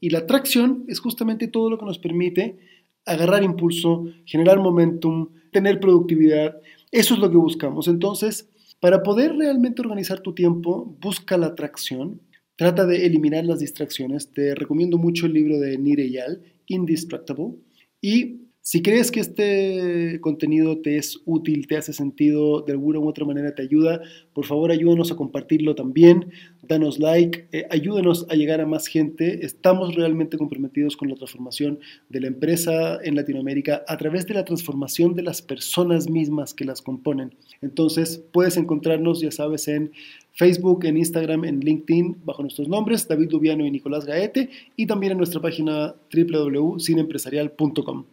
Y 0.00 0.10
la 0.10 0.26
tracción 0.26 0.84
es 0.88 1.00
justamente 1.00 1.48
todo 1.48 1.70
lo 1.70 1.78
que 1.78 1.86
nos 1.86 1.98
permite 1.98 2.58
agarrar 3.06 3.42
impulso, 3.42 4.06
generar 4.26 4.58
momentum, 4.58 5.28
tener 5.52 5.80
productividad. 5.80 6.60
Eso 6.90 7.14
es 7.14 7.20
lo 7.20 7.30
que 7.30 7.36
buscamos. 7.36 7.88
Entonces, 7.88 8.48
para 8.80 9.02
poder 9.02 9.36
realmente 9.36 9.82
organizar 9.82 10.20
tu 10.20 10.34
tiempo, 10.34 10.96
busca 11.00 11.36
la 11.36 11.54
tracción 11.54 12.20
Trata 12.60 12.84
de 12.84 13.06
eliminar 13.06 13.46
las 13.46 13.60
distracciones. 13.60 14.32
Te 14.32 14.54
recomiendo 14.54 14.98
mucho 14.98 15.24
el 15.24 15.32
libro 15.32 15.58
de 15.58 15.78
Nire 15.78 16.10
Yal, 16.10 16.42
Indistractable. 16.66 17.54
Y 18.02 18.50
si 18.60 18.82
crees 18.82 19.10
que 19.10 19.20
este 19.20 20.20
contenido 20.20 20.78
te 20.82 20.98
es 20.98 21.22
útil, 21.24 21.66
te 21.66 21.78
hace 21.78 21.94
sentido, 21.94 22.60
de 22.60 22.72
alguna 22.72 22.98
u 22.98 23.08
otra 23.08 23.24
manera 23.24 23.54
te 23.54 23.62
ayuda, 23.62 24.02
por 24.34 24.44
favor 24.44 24.70
ayúdanos 24.70 25.10
a 25.10 25.16
compartirlo 25.16 25.74
también, 25.74 26.30
danos 26.62 26.98
like, 26.98 27.48
eh, 27.52 27.66
ayúdanos 27.70 28.26
a 28.28 28.34
llegar 28.34 28.60
a 28.60 28.66
más 28.66 28.86
gente. 28.86 29.46
Estamos 29.46 29.94
realmente 29.94 30.36
comprometidos 30.36 30.98
con 30.98 31.08
la 31.08 31.14
transformación 31.14 31.78
de 32.10 32.20
la 32.20 32.26
empresa 32.26 32.98
en 33.02 33.16
Latinoamérica 33.16 33.82
a 33.88 33.96
través 33.96 34.26
de 34.26 34.34
la 34.34 34.44
transformación 34.44 35.14
de 35.14 35.22
las 35.22 35.40
personas 35.40 36.10
mismas 36.10 36.52
que 36.52 36.66
las 36.66 36.82
componen. 36.82 37.34
Entonces 37.62 38.22
puedes 38.32 38.58
encontrarnos, 38.58 39.22
ya 39.22 39.30
sabes, 39.30 39.66
en 39.66 39.92
Facebook, 40.32 40.84
en 40.84 40.96
Instagram, 40.96 41.44
en 41.44 41.60
LinkedIn, 41.60 42.18
bajo 42.24 42.42
nuestros 42.42 42.68
nombres, 42.68 43.06
David 43.08 43.30
Lubiano 43.30 43.66
y 43.66 43.70
Nicolás 43.70 44.04
Gaete, 44.06 44.50
y 44.76 44.86
también 44.86 45.12
en 45.12 45.18
nuestra 45.18 45.40
página 45.40 45.94
www.cineempresarial.com. 46.12 48.04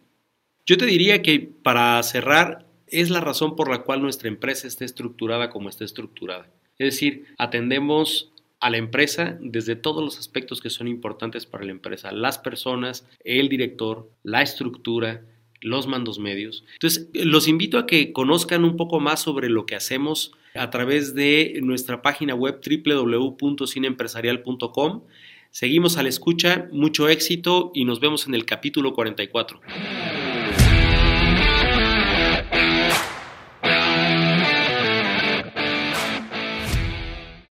Yo 0.66 0.76
te 0.76 0.86
diría 0.86 1.22
que 1.22 1.40
para 1.40 2.02
cerrar, 2.02 2.66
es 2.86 3.10
la 3.10 3.20
razón 3.20 3.56
por 3.56 3.70
la 3.70 3.82
cual 3.82 4.02
nuestra 4.02 4.28
empresa 4.28 4.66
está 4.66 4.84
estructurada 4.84 5.50
como 5.50 5.68
está 5.68 5.84
estructurada. 5.84 6.48
Es 6.78 6.94
decir, 6.94 7.26
atendemos 7.38 8.32
a 8.60 8.70
la 8.70 8.76
empresa 8.76 9.38
desde 9.40 9.76
todos 9.76 10.02
los 10.02 10.18
aspectos 10.18 10.60
que 10.60 10.70
son 10.70 10.88
importantes 10.88 11.46
para 11.46 11.64
la 11.64 11.70
empresa, 11.70 12.12
las 12.12 12.38
personas, 12.38 13.06
el 13.24 13.48
director, 13.48 14.10
la 14.22 14.42
estructura, 14.42 15.22
los 15.60 15.86
mandos 15.86 16.18
medios. 16.18 16.64
Entonces, 16.74 17.08
los 17.14 17.48
invito 17.48 17.78
a 17.78 17.86
que 17.86 18.12
conozcan 18.12 18.64
un 18.64 18.76
poco 18.76 19.00
más 19.00 19.20
sobre 19.20 19.48
lo 19.48 19.66
que 19.66 19.76
hacemos 19.76 20.32
a 20.58 20.70
través 20.70 21.14
de 21.14 21.60
nuestra 21.62 22.02
página 22.02 22.34
web 22.34 22.60
www.cineempresarial.com. 22.60 25.02
Seguimos 25.50 25.96
a 25.96 26.02
la 26.02 26.10
escucha, 26.10 26.68
mucho 26.72 27.08
éxito 27.08 27.70
y 27.74 27.84
nos 27.84 28.00
vemos 28.00 28.26
en 28.26 28.34
el 28.34 28.44
capítulo 28.44 28.94
44. 28.94 29.60